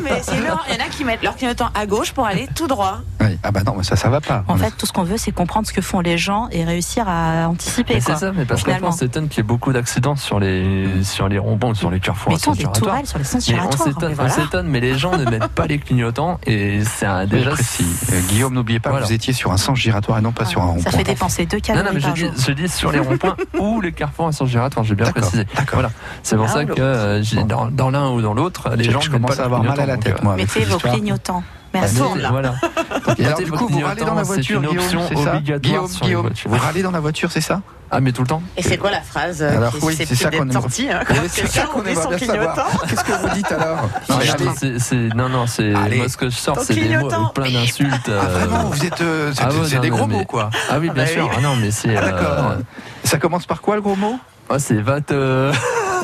[0.03, 2.67] mais c'est il y en a qui mettent leur clignotant à gauche pour aller tout
[2.67, 2.99] droit.
[3.27, 3.37] Oui.
[3.43, 4.43] Ah bah non, mais ça, ça va pas.
[4.47, 7.05] En fait, tout ce qu'on veut, c'est comprendre ce que font les gens et réussir
[7.07, 7.99] à anticiper.
[7.99, 8.89] C'est ça, mais parce finalement.
[8.89, 12.31] on s'étonne qu'il y ait beaucoup d'accidents sur les, sur les ronds-points, sur les carrefours.
[12.31, 12.89] Mais à sens des giratoire.
[12.91, 13.87] tourelles sur les sens Mais on giratoires.
[13.87, 14.29] s'étonne, mais on voilà.
[14.31, 17.51] s'étonne, mais les gens ne mettent pas les clignotants et c'est un- déjà.
[17.51, 17.85] précis.
[18.11, 19.03] Euh, Guillaume, n'oubliez pas Voilà.
[19.05, 20.91] que vous étiez sur un sens giratoire et non pas sur un Ça rond-point.
[20.91, 22.31] fait dépenser deux Non, calories non, mais je dis, jour.
[22.47, 25.45] je dis sur les ronds-points ou les carrefours à sens giratoire, j'ai bien D'accord, précisé.
[25.73, 25.89] Voilà.
[26.23, 29.07] C'est pour Ah, ça que euh, dans, dans l'un ou dans l'autre, les gens je
[29.09, 30.33] ne mettent commence pas à avoir mal à la tête, moi.
[30.33, 31.43] avec Mettez vos clignotants.
[31.75, 32.01] Euh, Merci.
[32.01, 32.49] mettez- Voilà.
[32.49, 35.35] Donc, Et alors, du coup, vous râlez dans la voiture, c'est une Guillaume, option ça
[35.35, 37.61] obligatoire Guillaume, Guillaume, vous râlez dans la voiture, c'est ça
[37.91, 40.15] Ah, mais tout le temps Et c'est quoi la phrase euh, Alors oui, est c'est
[40.15, 42.81] ça qu'on sortie hein, c'est ça qu'on aimerait son bien savoir.
[42.87, 45.97] Qu'est-ce que vous dites alors Non, Non, c'est- c'est- non, non, c'est Allez.
[45.97, 47.91] moi ce que je sors, c'est des mots avec plein d'insultes.
[48.07, 50.49] Ah, euh, vraiment, vous êtes, euh, c'est ah des gros mots, quoi.
[50.69, 51.29] Ah oui, bien bah sûr.
[51.37, 51.95] Ah non, mais c'est.
[51.95, 52.53] Ah, euh, D'accord.
[53.03, 54.19] Ça commence par quoi le gros mot?
[54.49, 54.75] Ah, c'est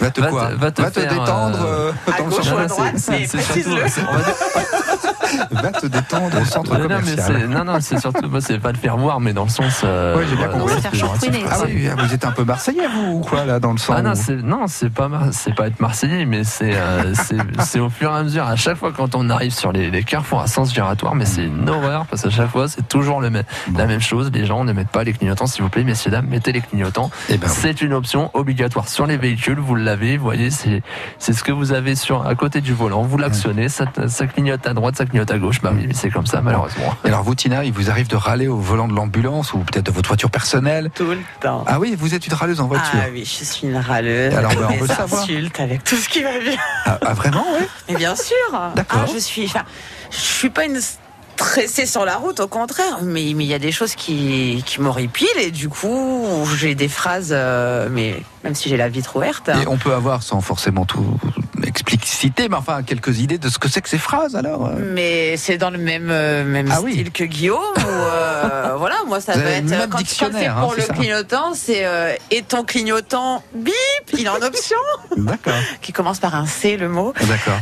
[0.00, 0.20] va te.
[0.20, 2.52] Va te Va te- quoi va te détendre euh, euh, À dans le gauche sens-
[2.52, 3.82] ou à Non, droite, c'est- mais précise-le.
[5.50, 7.36] va te détendre au centre Non, non, mais commercial.
[7.40, 9.82] c'est- non, non, c'est surtout, moi, c'est pas le faire voir, mais dans le sens.
[9.84, 10.80] euh, Ouais, j'ai bien compris.
[10.80, 11.18] Faire sens.
[11.50, 14.12] Ah oui, vous êtes un peu marseillais, vous, ou quoi, là, dans le Ah non,
[14.12, 17.12] ou- c'est non, c'est pas c'est pas être marseillais, mais c'est euh,
[17.64, 18.44] c'est au fur et à mesure.
[18.44, 21.44] À chaque fois quand on arrive sur les, les carrefours à sens giratoire, mais c'est
[21.44, 23.44] une horreur parce qu'à chaque fois c'est toujours le même,
[23.76, 24.30] la même chose.
[24.32, 27.10] Les gens ne mettent pas les clignotants, s'il vous plaît, messieurs dames, mettez les clignotants.
[27.28, 27.52] Eh ben oui.
[27.56, 29.58] C'est une option obligatoire sur les véhicules.
[29.58, 30.82] Vous l'avez, vous voyez, c'est
[31.18, 33.02] c'est ce que vous avez sur à côté du volant.
[33.02, 35.60] Vous l'actionnez, ça, ça clignote à droite, ça clignote à gauche.
[35.60, 36.94] Bah oui, mais c'est comme ça malheureusement.
[37.04, 39.86] Et alors, vous, Tina, il vous arrive de râler au volant de l'ambulance ou peut-être
[39.86, 40.90] de votre voiture personnelle?
[40.94, 41.64] Tout le temps.
[41.66, 42.98] Ah oui, vous êtes une râleuse en voiture.
[43.00, 44.34] Ah oui, je suis une râleuse.
[44.34, 45.24] Alors, ben, on veut savoir.
[45.58, 46.56] avec tout ce qui va bien.
[46.86, 47.66] Ah, ah, vraiment, oui?
[47.88, 48.36] Mais bien sûr.
[48.74, 49.02] D'accord.
[49.04, 49.46] Ah, je suis.
[49.46, 49.64] Enfin,
[50.10, 50.78] je suis pas une
[51.38, 52.98] stressée sur la route, au contraire.
[53.02, 56.26] Mais mais il y a des choses qui qui m'horripilent et du coup
[56.56, 57.30] j'ai des phrases.
[57.32, 59.48] euh, mais même si j'ai la vitre ouverte.
[59.48, 61.04] Et on peut avoir, sans forcément tout
[61.66, 65.36] expliciter, mais enfin, quelques idées de ce que c'est que ces phrases, alors euh Mais
[65.36, 66.92] c'est dans le même euh, même Ah oui.
[66.92, 67.58] style que Guillaume.
[67.58, 70.80] Ou euh, voilà, moi ça Vous va avez être quand, quand c'est pour hein, le
[70.82, 73.72] c'est ça clignotant, c'est et ton clignotant bip,
[74.12, 74.76] il est en option,
[75.16, 75.54] D'accord.
[75.82, 77.12] qui commence par un C le mot.
[77.20, 77.58] D'accord.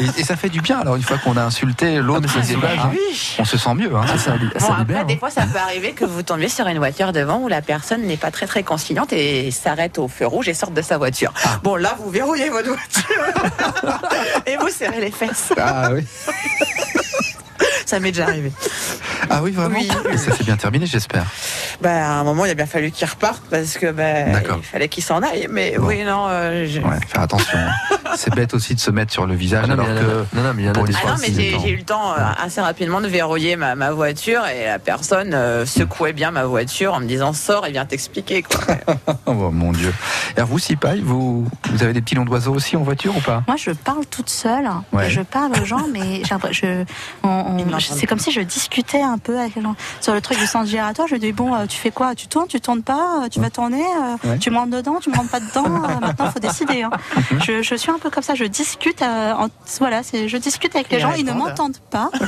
[0.00, 2.40] Et, et ça fait du bien, alors, une fois qu'on a insulté l'autre, Ah, mais
[2.42, 2.90] ça qui est soulage, là, hein.
[2.92, 2.98] Oui.
[3.38, 3.94] On se sent mieux.
[3.94, 4.04] Hein.
[4.12, 4.96] Ah, ça, li- ça Bon, libère.
[5.00, 5.16] après, des hein.
[5.18, 8.16] fois, ça peut arriver que vous tombiez sur une voiture devant où la personne n'est
[8.16, 11.32] pas très très conciliante et s'arrête au feu rouge et sort de sa voiture.
[11.44, 11.60] Ah.
[11.62, 14.00] Bon, là, vous verrouillez votre voiture
[14.46, 15.52] et vous serrez les fesses.
[15.58, 16.04] Ah oui.
[17.86, 18.52] Ça m'est déjà arrivé.
[19.30, 21.24] Ah oui, vraiment Oui, oui, Ça s'est bien terminé, j'espère.
[21.80, 24.88] Bah, à un moment, il a bien fallu qu'il reparte parce que bah, il fallait
[24.88, 25.46] qu'il s'en aille.
[25.50, 25.86] Mais Bon.
[25.86, 27.58] oui, non, euh, je- Ouais, faire attention.
[28.16, 30.24] c'est bête aussi de se mettre sur le visage Ah alors que.
[30.36, 32.12] non, non, mais il y en a des Ah non, mais j'ai eu le temps
[32.12, 36.44] euh, assez rapidement de verrouiller ma, ma voiture et la personne euh, secouait bien ma
[36.44, 38.42] voiture en me disant sors et viens t'expliquer.
[38.42, 38.58] quoi.
[39.26, 39.92] Oh mon Dieu.
[40.34, 43.20] Et alors vous, Sipaï, vous, vous avez des petits noms d'oiseaux aussi en voiture ou
[43.20, 43.42] pas?
[43.46, 44.68] Moi, je parle toute seule.
[44.92, 45.08] Ouais.
[45.08, 46.84] Je parle aux gens, mais j'ai l'impression- je,
[47.22, 49.74] on- on- c'est comme si je discutais un peu avec les gens.
[50.00, 52.14] Sur le truc du sens giratoire, je dis bon, euh, tu fais quoi?
[52.14, 54.38] Tu tournes, tu tournes pas, euh, tu vas tourner, euh, Ouais.
[54.38, 55.68] tu montes dedans, tu montes pas dedans?
[56.00, 56.82] maintenant, faut décider.
[56.82, 56.90] hein.
[57.44, 58.34] je, je suis un peu comme ça.
[58.34, 59.02] Je discute.
[59.02, 59.48] euh, en-
[59.78, 61.12] voilà, c'est, je discute avec les gens.
[61.12, 62.10] Ils ne m'entendent pas.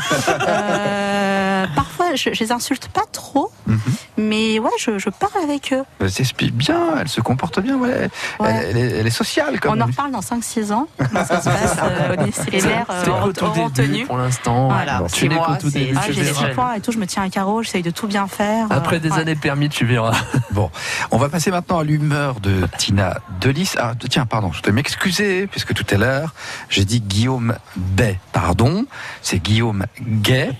[0.49, 3.79] Euh, parfois, je, je les insulte pas trop, Mhm.
[4.19, 5.83] mais ouais, je, je parle avec eux.
[6.01, 8.09] Elle s'explique bien, elle se comporte bien, ouais.
[8.41, 8.51] Ouais.
[8.51, 10.87] Elle, elle est, elle est sociale comme On en reparle dans 5-6 ans.
[10.99, 14.07] Comment ça se passe euh, au lycée Les euh, début tenu.
[14.07, 14.69] pour l'instant.
[14.69, 14.99] Voilà.
[15.01, 15.29] Bon, tu
[15.61, 15.97] tout c'est- début.
[15.99, 18.27] Ah, j'ai des points et tout, je me tiens un carreau, j'essaye de tout bien
[18.27, 18.67] faire.
[18.71, 19.19] Après Euh, des ouais.
[19.21, 20.13] années permis, tu verras.
[20.53, 20.71] Bon,
[21.11, 23.73] on va passer maintenant à l'humeur de Tina Delis.
[23.79, 26.33] Ah, tiens, pardon, je dois m'excuser, puisque tout à l'heure,
[26.69, 28.19] j'ai dit Guillaume Bay.
[28.33, 28.85] Pardon,
[29.23, 30.53] c'est Guillaume Gay.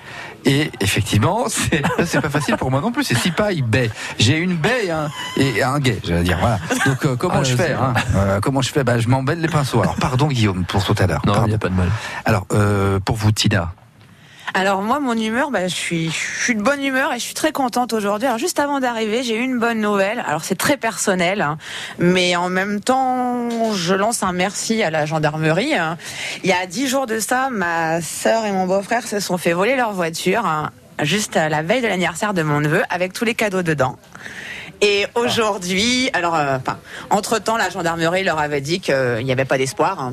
[0.47, 3.05] Et effectivement, c'est c'est pas facile pour moi non plus.
[3.05, 3.91] C'est Sipaï Bay.
[4.19, 5.09] J'ai une baie et un,
[5.39, 6.39] et un gay, j'allais dire.
[6.39, 6.59] Voilà.
[6.85, 8.85] Donc euh, comment Ah, je fais c'est hein Euh, Comment je fais?
[8.85, 9.81] Bah, Je m'embête les pinceaux.
[9.81, 11.23] Alors pardon Guillaume pour tout à l'heure.
[11.25, 11.89] Non, il n'y a pas de mal.
[12.27, 13.73] Alors euh, pour vous Tina.
[14.57, 17.35] Alors moi, mon humeur, bah, je suis, je suis de bonne humeur et je suis
[17.35, 18.29] très contente aujourd'hui.
[18.29, 20.23] Alors juste avant d'arriver, j'ai eu une bonne nouvelle.
[20.29, 21.59] Alors c'est très personnel, hein,
[21.99, 25.75] mais en même temps, je lance un merci à la gendarmerie.
[25.75, 25.99] hein.
[26.45, 29.53] Il y a dix jours de ça, ma sœur et mon beau-frère se sont fait
[29.55, 30.47] voler leur voiture.
[30.47, 30.71] hein,
[31.03, 33.99] Juste à la veille de l'anniversaire de mon neveu, avec tous les cadeaux dedans.
[34.81, 36.79] Et aujourd'hui, alors, euh, enfin,
[37.11, 40.13] entre-temps, la gendarmerie leur avait dit qu'il n'y avait pas d'espoir.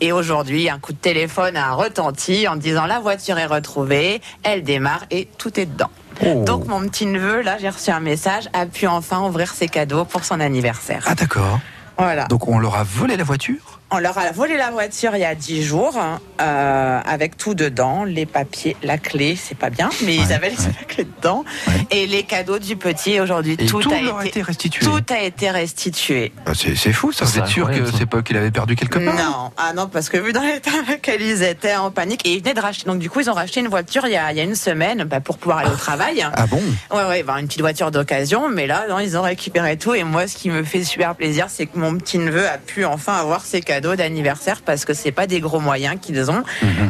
[0.00, 4.62] Et aujourd'hui, un coup de téléphone a retenti en disant la voiture est retrouvée, elle
[4.62, 5.90] démarre et tout est dedans.
[6.24, 6.44] Oh.
[6.44, 10.04] Donc mon petit neveu, là, j'ai reçu un message, a pu enfin ouvrir ses cadeaux
[10.04, 11.04] pour son anniversaire.
[11.06, 11.60] Ah d'accord.
[11.98, 12.26] Voilà.
[12.26, 13.79] Donc on leur a volé la voiture?
[13.92, 17.54] On leur a volé la voiture il y a 10 jours, hein, euh, avec tout
[17.54, 21.44] dedans, les papiers, la clé, c'est pas bien, mais ils avaient laissé la clé dedans,
[21.90, 23.18] et les cadeaux du petit.
[23.18, 24.86] Aujourd'hui, Et tout, tout a été restitué.
[24.86, 26.32] Tout a été restitué.
[26.46, 27.24] Ah, C'est c'est fou, ça.
[27.24, 29.88] Vous C'est êtes sûr que c'est pas qu'il avait perdu quelque part Non, ah non,
[29.88, 32.60] parce que vu dans l'état dans lequel ils étaient en panique, et ils venaient de
[32.60, 32.86] racheter.
[32.86, 34.54] Donc du coup, ils ont racheté une voiture il y a, il y a une
[34.54, 36.24] semaine bah, pour pouvoir aller au travail.
[36.32, 36.62] Ah bon?
[36.92, 39.94] Ouais, ouais, bah, une petite voiture d'occasion, mais là, non, ils ont récupéré tout.
[39.94, 42.84] Et moi, ce qui me fait super plaisir, c'est que mon petit neveu a pu
[42.84, 46.42] enfin avoir ses cadeaux d'anniversaire parce que c'est pas des gros moyens qu'ils ont.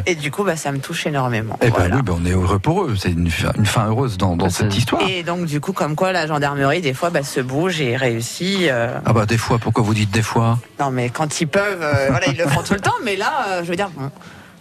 [0.05, 1.57] Et du coup, bah, ça me touche énormément.
[1.61, 1.95] Eh ben Voilà.
[1.97, 2.95] oui, ben on est heureux pour eux.
[2.97, 5.01] C'est une, fin- une fin heureuse dans, dans cette histoire.
[5.09, 8.69] Et donc, du coup, comme quoi la gendarmerie, des fois, bah, se bouge et réussit.
[8.69, 10.59] euh, Ah bah des fois, pourquoi vous dites des fois?
[10.79, 12.91] Non, mais quand ils peuvent, euh, voilà, ils le font tout le temps.
[13.03, 14.11] Mais là, euh, je veux dire, bon.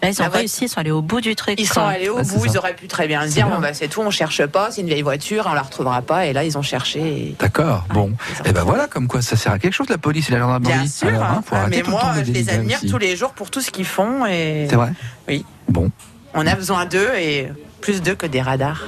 [0.03, 1.61] Là, ils ont La voiture- réussi, ils sont allés au bout du truc.
[1.61, 1.75] Ils quoi.
[1.83, 3.57] sont allés au Ouais, bout, ils auraient pu très bien dire, bien.
[3.57, 6.25] bon, bah, c'est tout, on cherche pas, c'est une vieille voiture, on la retrouvera pas.
[6.27, 7.01] Et là, ils ont cherché.
[7.01, 8.13] et- D'accord, bon.
[8.47, 10.73] Et ben voilà, comme quoi ça sert à quelque chose, la police et la gendarmerie.
[10.73, 11.57] Bien sûr, Alors, hein, hein.
[11.65, 12.89] Ah, mais le moi, je les admire aussi.
[12.91, 14.25] tous les jours pour tout ce qu'ils font.
[14.27, 14.93] et C'est vrai
[15.29, 15.45] Oui.
[15.69, 15.91] Bon.
[16.33, 17.49] On a besoin d'eux et
[17.81, 18.83] plus d'eux que des radars.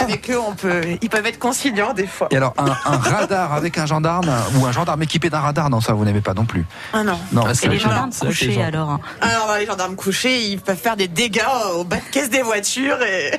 [0.00, 2.28] Avec eux, on peut, ils peuvent être conciliants des fois.
[2.30, 5.80] Et alors, un, un radar avec un gendarme ou un gendarme équipé d'un radar, non,
[5.80, 6.64] ça vous n'aimez pas non plus.
[6.92, 7.18] Ah non.
[7.32, 9.00] Non, Ah, c'est Et les vrai que- gendarmes couchés gens- alors hein.
[9.20, 11.42] Alors, les gendarmes couchés, ils peuvent faire des dégâts
[11.74, 12.98] au bas de caisse des voitures.
[13.02, 13.38] Et...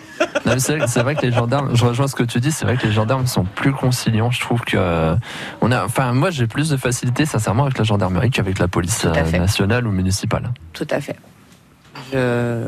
[0.60, 2.94] C'est vrai, que les gendarmes, je rejoins ce que tu dis, c'est vrai que les
[2.94, 4.32] gendarmes sont plus conciliants.
[4.32, 5.16] Je trouve que euh,
[5.62, 9.06] on a, enfin, moi j'ai plus de facilité sincèrement avec la gendarmerie qu'avec la police
[9.06, 10.52] euh, nationale ou municipale.
[10.74, 11.16] Tout à fait.
[12.12, 12.68] Je-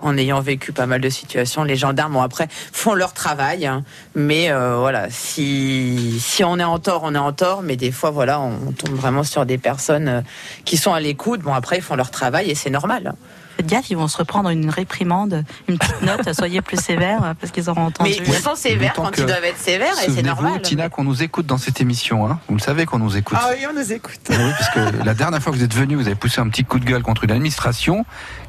[0.00, 3.66] En ayant vécu pas mal de situations, les gendarmes, bon, après, font leur travail.
[3.66, 3.82] hein.
[4.14, 7.62] mais euh, voilà, si, si on est en tort, on est en tort.
[7.62, 10.20] Mais des fois, voilà, on tombe vraiment sur des personnes euh,
[10.64, 11.40] qui sont à l'écoute.
[11.40, 13.14] Bon, après, ils font leur travail et c'est normal.
[13.56, 17.34] Faites gaffe, ils vont se reprendre une réprimande, une petite note, soyez plus sévère euh,
[17.40, 18.10] parce qu'ils auront entendu.
[18.10, 20.62] Mais ils sont sévères quand ils doivent être sévères et c'est normal.
[20.62, 22.30] Tina, qu'on nous écoute dans cette émission.
[22.30, 22.38] Hein.
[22.48, 23.36] Vous le savez qu'on nous écoute.
[23.40, 24.20] Ah oui, on nous écoute.
[24.30, 26.48] Ah Oui, parce que la dernière fois que vous êtes venu, vous avez poussé un
[26.48, 28.06] petit coup de gueule contre une administration.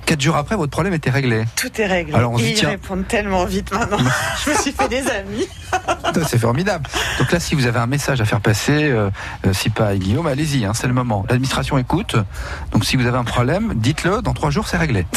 [0.10, 1.46] Quatre jours après, votre problème était réglé.
[1.56, 2.16] Tout est réglé.
[2.16, 2.70] Alors, on se Et dit, ils tiens.
[2.70, 4.00] répondent tellement vite maintenant.
[4.44, 5.48] Je me suis fait des amis.
[6.28, 6.90] C'est formidable.
[7.20, 9.12] Donc là, si vous avez un message à faire passer, euh,
[9.54, 11.24] si pas à Guillaume, allez-y, hein, c'est le moment.
[11.30, 12.16] L'administration écoute.
[12.72, 14.24] Donc si vous avez un problème, dites-le.
[14.24, 15.06] Dans trois jours, c'est réglé.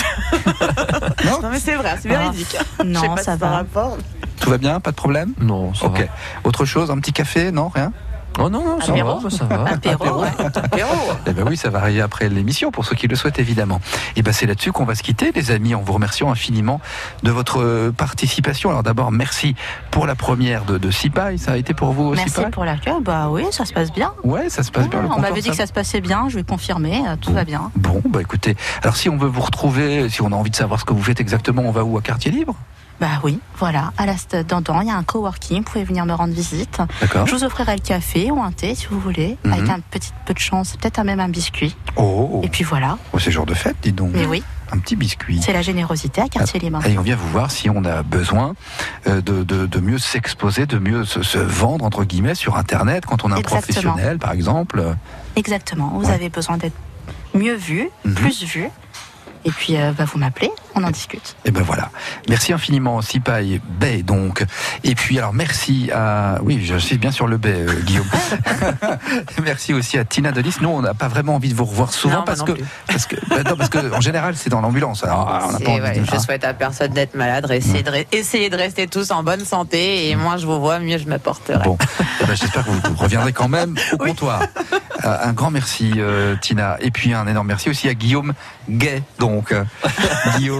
[1.24, 2.56] Non, mais c'est vrai, c'est véridique.
[2.84, 3.46] Non, Je sais pas ça si va.
[3.46, 3.96] par rapport.
[4.40, 6.00] Tout va bien Pas de problème Non, ça Ok.
[6.00, 6.04] va.
[6.44, 7.92] Autre chose Un petit café Non Rien
[8.38, 9.20] Oh non, non, ça Apéro.
[9.20, 9.64] va, ça va.
[9.64, 10.28] Apéro, ouais.
[10.54, 10.90] Apéro.
[11.26, 13.80] Eh ben oui, ça va arriver après l'émission pour ceux qui le souhaitent évidemment.
[14.16, 16.80] Et ben c'est là-dessus qu'on va se quitter, les amis, en vous remerciant infiniment
[17.22, 18.70] de votre participation.
[18.70, 19.54] Alors d'abord, merci
[19.90, 21.38] pour la première de, de Sipaï.
[21.38, 22.94] Ça a été pour vous aussi Merci pour l'accueil.
[23.02, 24.12] Bah oui, ça se passe bien.
[24.24, 25.02] Ouais, ça se passe bien.
[25.02, 27.44] le on m'avait dit que ça se passait bien, je vais confirmer, euh, tout va
[27.44, 27.70] bien.
[27.76, 30.80] Bon, bah écoutez, alors si on veut vous retrouver, si on a envie de savoir
[30.80, 31.98] ce que vous faites exactement, on va où?
[31.98, 32.54] À Quartier Libre?
[33.00, 36.06] Bah oui, voilà, à la Stade d'Andan, il y a un coworking, vous pouvez venir
[36.06, 36.80] me rendre visite.
[37.00, 37.26] D'accord.
[37.26, 39.52] Je vous offrirai le café ou un thé si vous voulez, Mhm.
[39.52, 41.74] avec un petit peu de chance, peut-être même un biscuit.
[41.96, 44.10] Oh, Et puis voilà, oh c'est jour de fête, dis donc.
[44.14, 45.40] mais oui, Un petit biscuit.
[45.42, 46.78] c'est la générosité à Quartier Libre.
[46.86, 48.54] Et on vient vous voir si on a besoin
[49.08, 53.04] euh, de, de, de mieux s'exposer, de mieux se, se vendre, entre guillemets, sur Internet,
[53.04, 53.60] quand on est un Exactement.
[53.92, 54.94] professionnel, par exemple.
[55.34, 56.14] Exactement, vous Ouais.
[56.14, 56.76] avez besoin d'être
[57.34, 58.14] mieux vu, Mhm.
[58.14, 58.68] plus vu.
[59.44, 61.36] Et puis euh, bah, vous m'appelez, on en discute.
[61.44, 61.90] Et ben voilà.
[62.28, 64.44] Merci infiniment, Sipaï Bay, donc.
[64.84, 66.38] Et puis, alors, merci à.
[66.42, 68.06] Oui, je suis bien sur le Bay, euh, Guillaume.
[69.42, 70.56] merci aussi à Tina Delis.
[70.60, 72.52] Nous, on n'a pas vraiment envie de vous revoir souvent Non, parce, non que,
[72.86, 73.16] parce que.
[73.28, 75.04] bah non, parce que, en général, c'est dans l'ambulance.
[75.04, 76.04] Alors, on n'a C'est- pas envie ouais, de.
[76.04, 76.18] je hein.
[76.18, 77.46] souhaite à personne d'être malade.
[77.50, 80.08] Essayez de, re- essayez de rester tous en bonne santé.
[80.08, 81.62] Et moins je vous vois, mieux je me porterai.
[81.64, 81.76] Bon,
[82.20, 84.42] eh ben, j'espère que vous, vous reviendrez quand même au comptoir.
[85.04, 86.76] Euh, un grand merci, euh, Tina.
[86.80, 88.32] Et puis un énorme merci aussi à Guillaume
[88.68, 89.02] Gay.
[89.18, 89.64] Donc, euh,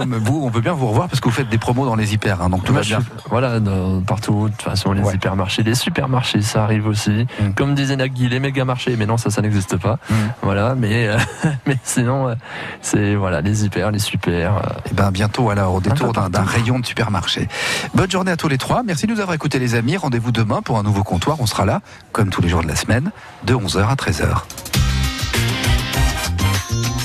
[0.05, 2.13] Guillaume, vous, on veut bien vous revoir parce que vous faites des promos dans les
[2.13, 2.41] hyper.
[2.41, 2.99] hein, donc tout va bien.
[3.29, 7.25] voilà, dans- partout, de toute façon, les hypermarchés, les supermarchés, ça arrive aussi.
[7.39, 7.53] Mm.
[7.55, 9.97] Comme disait Nagui, les méga marchés, mais non, ça, ça n'existe pas.
[10.41, 11.17] Voilà, mais, euh,
[11.67, 12.35] mais sinon, euh,
[12.81, 14.57] c'est voilà, les hyper, les super.
[14.57, 17.47] euh, Et ben bientôt alors au détour peu d'un rayon de supermarché.
[17.93, 18.83] Bonne journée à tous les trois.
[18.83, 19.97] Merci de nous avoir écoutés les amis.
[19.97, 21.37] Rendez-vous demain pour un nouveau comptoir.
[21.39, 21.81] On sera là,
[22.11, 23.11] comme tous les jours de la semaine,
[23.45, 24.82] de 11h à 13h.